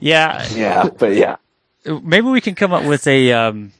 Yeah, 0.00 0.46
Yeah, 0.52 0.88
but 0.96 1.14
yeah. 1.14 1.36
maybe 1.84 2.28
we 2.28 2.40
can 2.40 2.54
come 2.54 2.72
up 2.72 2.84
with 2.84 3.06
a 3.06 3.32
um, 3.32 3.72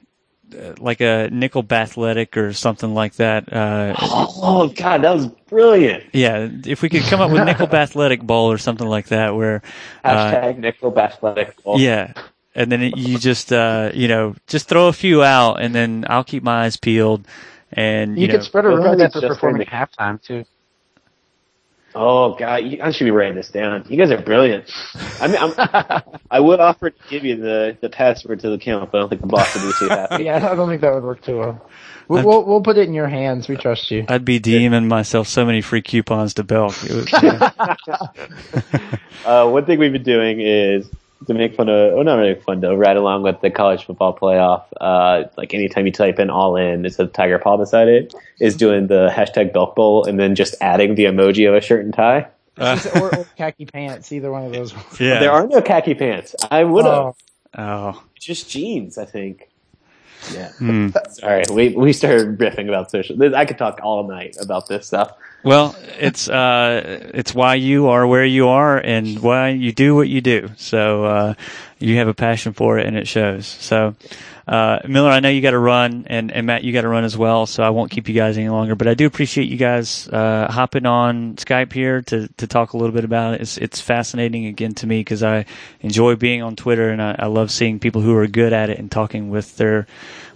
uh, 0.52 0.74
like 0.78 1.00
a 1.00 1.28
nickel 1.30 1.64
athletic 1.70 2.36
or 2.36 2.52
something 2.52 2.92
like 2.94 3.14
that. 3.16 3.52
Uh, 3.52 3.94
Oh 4.00 4.68
god, 4.68 5.02
that 5.02 5.14
was 5.14 5.26
brilliant. 5.48 6.04
yeah, 6.12 6.48
if 6.66 6.82
we 6.82 6.88
could 6.88 7.02
come 7.02 7.20
up 7.20 7.30
with 7.30 7.44
nickel 7.44 7.66
athletic 7.74 8.22
bowl 8.22 8.50
or 8.50 8.58
something 8.58 8.86
like 8.88 9.08
that, 9.08 9.34
where 9.36 9.62
uh, 10.04 10.32
Hashtag 10.32 10.58
Nickel 10.58 10.98
Athletic. 10.98 11.62
Bowl. 11.62 11.78
yeah, 11.78 12.12
and 12.54 12.72
then 12.72 12.80
you 12.96 13.18
just 13.18 13.52
uh, 13.52 13.90
you 13.94 14.08
know 14.08 14.34
just 14.46 14.68
throw 14.68 14.88
a 14.88 14.92
few 14.92 15.22
out, 15.22 15.60
and 15.60 15.74
then 15.74 16.04
I'll 16.08 16.24
keep 16.24 16.42
my 16.42 16.64
eyes 16.64 16.76
peeled. 16.76 17.26
And 17.72 18.16
you, 18.16 18.26
You, 18.26 18.32
know, 18.32 18.40
spread 18.40 18.64
a 18.64 18.68
Well, 18.68 18.78
rumor 18.78 18.96
that 18.96 19.12
they're 19.12 19.22
just 19.22 19.34
performing 19.34 19.66
during 19.66 19.68
at 19.72 19.90
halftime 19.90 20.22
too. 20.22 20.44
Oh 21.94 22.36
god, 22.38 22.56
you, 22.58 22.78
I 22.82 22.90
should 22.92 23.04
be 23.04 23.10
writing 23.10 23.34
this 23.34 23.48
down. 23.48 23.84
You 23.88 23.96
guys 23.96 24.10
are 24.10 24.20
brilliant. 24.22 24.70
I 25.20 25.26
mean, 25.26 25.36
I'm, 25.40 26.02
I 26.30 26.38
would 26.38 26.60
offer 26.60 26.90
to 26.90 26.96
give 27.08 27.24
you 27.24 27.36
the 27.36 27.76
the 27.80 27.88
password 27.88 28.40
to 28.40 28.48
the 28.48 28.54
account, 28.54 28.92
but 28.92 28.98
I 28.98 29.00
don't 29.00 29.08
think 29.08 29.20
the 29.22 29.26
boss 29.26 29.54
would 29.54 29.62
be 29.62 29.72
too 29.78 29.88
happy. 29.88 30.24
Yeah, 30.24 30.50
I 30.50 30.54
don't 30.54 30.68
think 30.68 30.82
that 30.82 30.92
would 30.92 31.02
work 31.02 31.22
too 31.22 31.38
well. 31.38 31.70
We'll, 32.06 32.24
we'll 32.24 32.44
we'll 32.44 32.62
put 32.62 32.76
it 32.78 32.88
in 32.88 32.94
your 32.94 33.08
hands. 33.08 33.48
We 33.48 33.56
trust 33.56 33.90
you. 33.90 34.04
I'd 34.08 34.24
be 34.24 34.38
DMing 34.38 34.86
myself 34.86 35.28
so 35.28 35.44
many 35.44 35.60
free 35.60 35.82
coupons 35.82 36.34
to 36.34 36.44
Belk. 36.44 36.74
It 36.84 36.92
was, 36.92 37.12
yeah. 37.22 37.50
Uh, 39.24 39.48
one 39.48 39.64
thing 39.66 39.78
we've 39.78 39.92
been 39.92 40.02
doing 40.02 40.40
is 40.40 40.88
to 40.88 40.96
make 41.34 41.54
fun 41.54 41.68
of, 41.68 41.94
well, 41.94 42.04
not 42.04 42.16
really 42.16 42.34
fun 42.40 42.60
though, 42.60 42.74
right 42.74 42.96
along 42.96 43.22
with 43.22 43.40
the 43.40 43.50
college 43.50 43.84
football 43.84 44.16
playoff. 44.16 44.64
Uh, 44.80 45.24
like 45.36 45.54
anytime 45.54 45.86
you 45.86 45.92
type 45.92 46.18
in 46.18 46.30
all 46.30 46.56
in, 46.56 46.84
it's 46.86 46.98
a 46.98 47.06
tiger 47.06 47.38
paw 47.38 47.56
beside 47.56 47.88
it, 47.88 48.14
is 48.40 48.56
doing 48.56 48.86
the 48.86 49.08
hashtag 49.12 49.52
Belk 49.52 49.74
Bowl 49.76 50.04
and 50.04 50.18
then 50.18 50.34
just 50.34 50.54
adding 50.60 50.94
the 50.94 51.04
emoji 51.04 51.48
of 51.48 51.54
a 51.54 51.60
shirt 51.60 51.84
and 51.84 51.94
tie. 51.94 52.26
or, 52.58 53.14
or 53.14 53.24
khaki 53.36 53.66
pants. 53.66 54.10
Either 54.12 54.30
one 54.30 54.44
of 54.46 54.52
those. 54.52 54.72
yeah. 55.00 55.20
There 55.20 55.32
are 55.32 55.46
no 55.46 55.62
khaki 55.62 55.94
pants. 55.94 56.34
I 56.50 56.64
would 56.64 56.84
have. 56.84 56.94
Oh. 56.94 57.16
Oh, 57.56 58.02
Just 58.18 58.50
jeans, 58.50 58.98
I 58.98 59.04
think. 59.06 59.48
Yeah. 60.32 60.50
Hmm. 60.52 60.88
Sorry, 61.10 61.44
we 61.50 61.70
we 61.70 61.92
started 61.92 62.38
riffing 62.38 62.68
about 62.68 62.90
social. 62.90 63.34
I 63.34 63.44
could 63.44 63.56
talk 63.58 63.80
all 63.82 64.06
night 64.06 64.36
about 64.40 64.68
this 64.68 64.86
stuff. 64.86 65.12
Well, 65.42 65.76
it's 65.98 66.28
uh, 66.28 67.10
it's 67.14 67.34
why 67.34 67.54
you 67.54 67.88
are 67.88 68.06
where 68.06 68.24
you 68.24 68.48
are 68.48 68.76
and 68.78 69.20
why 69.20 69.50
you 69.50 69.72
do 69.72 69.94
what 69.94 70.08
you 70.08 70.20
do. 70.20 70.50
So 70.56 71.04
uh, 71.04 71.34
you 71.78 71.96
have 71.98 72.08
a 72.08 72.14
passion 72.14 72.52
for 72.52 72.78
it, 72.78 72.86
and 72.86 72.96
it 72.96 73.06
shows. 73.06 73.46
So 73.46 73.94
uh, 74.48 74.78
Miller, 74.88 75.10
I 75.10 75.20
know 75.20 75.28
you 75.28 75.42
got 75.42 75.50
to 75.50 75.58
run, 75.58 76.06
and, 76.08 76.32
and 76.32 76.46
Matt, 76.46 76.64
you 76.64 76.72
got 76.72 76.80
to 76.80 76.88
run 76.88 77.04
as 77.04 77.18
well. 77.18 77.44
So 77.44 77.62
I 77.62 77.68
won't 77.68 77.90
keep 77.90 78.08
you 78.08 78.14
guys 78.14 78.38
any 78.38 78.48
longer. 78.48 78.74
But 78.74 78.88
I 78.88 78.94
do 78.94 79.04
appreciate 79.04 79.44
you 79.44 79.58
guys 79.58 80.08
uh, 80.08 80.50
hopping 80.50 80.86
on 80.86 81.36
Skype 81.36 81.70
here 81.72 82.00
to 82.02 82.28
to 82.28 82.46
talk 82.46 82.72
a 82.72 82.78
little 82.78 82.94
bit 82.94 83.04
about 83.04 83.34
it. 83.34 83.42
It's 83.42 83.58
it's 83.58 83.80
fascinating 83.80 84.46
again 84.46 84.74
to 84.76 84.86
me 84.86 85.00
because 85.00 85.22
I 85.22 85.44
enjoy 85.82 86.16
being 86.16 86.42
on 86.42 86.56
Twitter, 86.56 86.88
and 86.88 87.02
I, 87.02 87.14
I 87.18 87.26
love 87.26 87.50
seeing 87.50 87.78
people 87.78 88.00
who 88.00 88.16
are 88.16 88.26
good 88.26 88.54
at 88.54 88.70
it 88.70 88.78
and 88.78 88.90
talking 88.90 89.28
with 89.28 89.56
their 89.58 89.86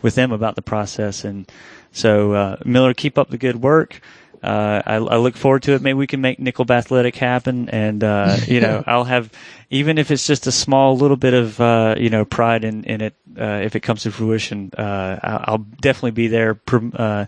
with 0.03 0.15
them 0.15 0.31
about 0.31 0.57
the 0.57 0.63
process. 0.63 1.25
And 1.25 1.51
so 1.91 2.33
uh, 2.33 2.57
Miller, 2.67 2.93
keep 2.93 3.17
up 3.17 3.31
the 3.31 3.39
good 3.39 3.63
work. 3.63 4.03
Uh, 4.43 4.83
I, 4.85 4.95
I 4.95 5.17
look 5.19 5.37
forward 5.37 5.63
to 5.65 5.73
it. 5.75 5.83
Maybe 5.83 5.95
we 5.95 6.07
can 6.07 6.21
make 6.21 6.39
Nickel 6.39 6.67
Athletic 6.71 7.17
happen, 7.17 7.69
and 7.69 8.03
uh, 8.03 8.37
you 8.47 8.61
know, 8.61 8.83
I'll 8.87 9.05
have 9.05 9.31
even 9.71 9.99
if 9.99 10.11
it's 10.11 10.27
just 10.27 10.47
a 10.47 10.53
small 10.53 10.97
little 10.97 11.17
bit 11.17 11.35
of 11.35 11.61
uh, 11.61 11.95
you 11.99 12.11
know 12.11 12.25
pride 12.25 12.65
in 12.65 12.85
in 12.85 13.01
it 13.01 13.15
uh, 13.39 13.61
if 13.63 13.77
it 13.77 13.81
comes 13.81 14.03
to 14.03 14.11
fruition. 14.11 14.71
Uh, 14.77 15.19
I'll, 15.23 15.45
I'll 15.47 15.59
definitely 15.59 16.11
be 16.13 16.29
there 16.29 16.55
pr- 16.55 16.89
uh, 16.95 17.27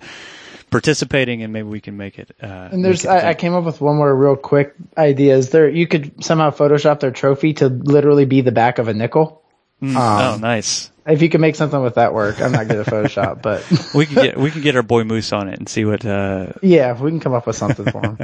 participating, 0.70 1.42
and 1.42 1.52
maybe 1.52 1.68
we 1.68 1.80
can 1.80 1.96
make 1.96 2.18
it. 2.18 2.34
Uh, 2.42 2.68
And 2.72 2.84
there's, 2.84 3.04
make 3.04 3.12
it 3.12 3.16
a 3.22 3.26
I, 3.26 3.28
I 3.30 3.34
thing. 3.34 3.40
came 3.40 3.54
up 3.54 3.64
with 3.64 3.80
one 3.80 3.96
more 3.96 4.14
real 4.14 4.34
quick 4.36 4.74
idea. 4.98 5.36
Is 5.36 5.50
there, 5.50 5.68
you 5.68 5.86
could 5.86 6.24
somehow 6.24 6.50
Photoshop 6.50 6.98
their 7.00 7.12
trophy 7.12 7.52
to 7.54 7.68
literally 7.68 8.24
be 8.24 8.40
the 8.40 8.50
back 8.52 8.78
of 8.80 8.88
a 8.88 8.94
nickel. 8.94 9.43
Mm, 9.82 9.96
Um, 9.96 10.34
oh, 10.34 10.36
nice. 10.38 10.90
If 11.06 11.20
you 11.20 11.28
can 11.28 11.40
make 11.42 11.54
something 11.56 11.82
with 11.82 11.96
that 11.96 12.14
work, 12.14 12.40
I'm 12.40 12.52
not 12.52 12.66
good 12.68 12.78
at 12.78 12.86
Photoshop, 12.86 13.42
but 13.42 13.62
We 13.94 14.06
can 14.06 14.14
get 14.22 14.36
we 14.38 14.50
can 14.50 14.62
get 14.62 14.74
our 14.76 14.82
boy 14.82 15.04
Moose 15.04 15.32
on 15.32 15.48
it 15.48 15.58
and 15.58 15.68
see 15.68 15.84
what. 15.84 16.04
Uh, 16.04 16.52
yeah, 16.62 16.98
we 16.98 17.10
can 17.10 17.20
come 17.20 17.34
up 17.34 17.46
with 17.46 17.56
something 17.56 17.90
for 17.90 18.00
him. 18.00 18.18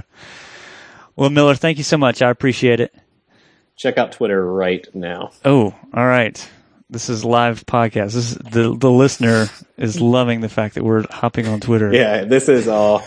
well, 1.16 1.28
Miller, 1.28 1.54
thank 1.54 1.76
you 1.78 1.84
so 1.84 1.98
much. 1.98 2.22
I 2.22 2.30
appreciate 2.30 2.80
it. 2.80 2.94
Check 3.76 3.98
out 3.98 4.12
Twitter 4.12 4.42
right 4.44 4.86
now. 4.94 5.32
Oh, 5.44 5.74
all 5.94 6.06
right. 6.06 6.48
This 6.88 7.08
is 7.08 7.24
live 7.24 7.64
podcast. 7.66 8.14
This 8.14 8.32
is, 8.32 8.34
the 8.36 8.74
the 8.76 8.90
listener 8.90 9.46
is 9.76 10.00
loving 10.00 10.40
the 10.40 10.48
fact 10.48 10.74
that 10.76 10.82
we're 10.84 11.04
hopping 11.10 11.46
on 11.46 11.60
Twitter. 11.60 11.92
Yeah, 11.92 12.24
this 12.24 12.48
is 12.48 12.66
all. 12.66 13.02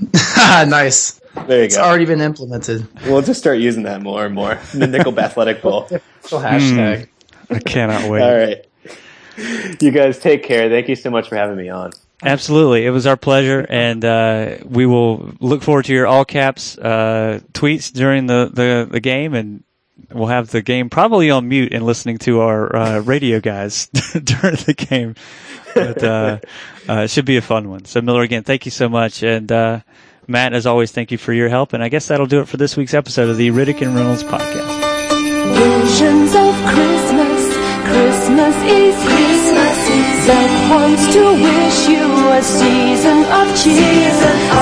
nice. 0.36 1.20
There 1.46 1.58
you 1.58 1.64
It's 1.64 1.76
go. 1.76 1.82
already 1.82 2.04
been 2.06 2.20
implemented. 2.20 2.86
We'll 3.06 3.22
just 3.22 3.40
start 3.40 3.58
using 3.58 3.82
that 3.84 4.02
more 4.02 4.24
and 4.24 4.34
more. 4.34 4.58
The 4.72 4.86
Nickel 4.86 5.18
Athletic 5.18 5.62
Bowl. 5.62 5.82
Official 5.84 6.40
hashtag. 6.40 7.08
I 7.50 7.58
cannot 7.60 8.10
wait. 8.10 8.22
All 8.22 8.36
right. 8.36 8.64
You 9.80 9.90
guys 9.92 10.18
take 10.18 10.42
care. 10.42 10.68
Thank 10.68 10.88
you 10.88 10.96
so 10.96 11.10
much 11.10 11.28
for 11.28 11.36
having 11.36 11.56
me 11.56 11.68
on. 11.68 11.92
Absolutely, 12.24 12.84
it 12.84 12.90
was 12.90 13.06
our 13.06 13.16
pleasure, 13.16 13.64
and 13.68 14.04
uh, 14.04 14.56
we 14.64 14.86
will 14.86 15.32
look 15.38 15.62
forward 15.62 15.84
to 15.84 15.92
your 15.92 16.08
all 16.08 16.24
caps 16.24 16.76
uh, 16.76 17.38
tweets 17.52 17.92
during 17.92 18.26
the, 18.26 18.50
the, 18.52 18.88
the 18.90 18.98
game, 18.98 19.34
and 19.34 19.62
we'll 20.12 20.26
have 20.26 20.50
the 20.50 20.60
game 20.60 20.90
probably 20.90 21.30
on 21.30 21.48
mute 21.48 21.72
and 21.72 21.86
listening 21.86 22.18
to 22.18 22.40
our 22.40 22.74
uh, 22.74 22.98
radio 23.00 23.38
guys 23.38 23.86
during 24.24 24.56
the 24.56 24.74
game. 24.76 25.14
But 25.76 26.02
uh, 26.02 26.38
uh, 26.88 27.02
it 27.02 27.10
should 27.10 27.24
be 27.24 27.36
a 27.36 27.42
fun 27.42 27.70
one. 27.70 27.84
So 27.84 28.00
Miller, 28.00 28.22
again, 28.22 28.42
thank 28.42 28.64
you 28.64 28.72
so 28.72 28.88
much, 28.88 29.22
and 29.22 29.52
uh, 29.52 29.80
Matt, 30.26 30.54
as 30.54 30.66
always, 30.66 30.90
thank 30.90 31.12
you 31.12 31.18
for 31.18 31.32
your 31.32 31.48
help. 31.48 31.72
And 31.72 31.84
I 31.84 31.88
guess 31.88 32.08
that'll 32.08 32.26
do 32.26 32.40
it 32.40 32.48
for 32.48 32.56
this 32.56 32.76
week's 32.76 32.94
episode 32.94 33.30
of 33.30 33.36
the 33.36 33.50
Riddick 33.50 33.80
and 33.80 33.94
Reynolds 33.94 34.24
podcast. 34.24 34.88
Visions 35.54 36.34
of 36.34 36.54
Christmas, 36.66 37.17
Christmas 37.98 38.54
is 38.62 38.96
here. 39.02 39.58
Love 40.30 40.70
wants 40.70 41.04
to 41.14 41.22
wish 41.34 41.88
you 41.88 42.06
a 42.30 42.42
season 42.42 43.18
of 43.38 43.46
cheer. 43.58 44.12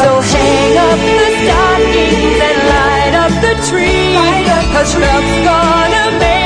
So 0.01 0.11
hang 0.33 0.73
up 0.89 1.01
the 1.21 1.29
stockings 1.43 2.39
and 2.49 2.59
light 2.73 3.15
up 3.25 3.35
the 3.45 3.55
tree. 3.69 4.17
Cause 4.73 4.93
love's 4.97 5.37
gonna 5.45 6.19
make 6.19 6.46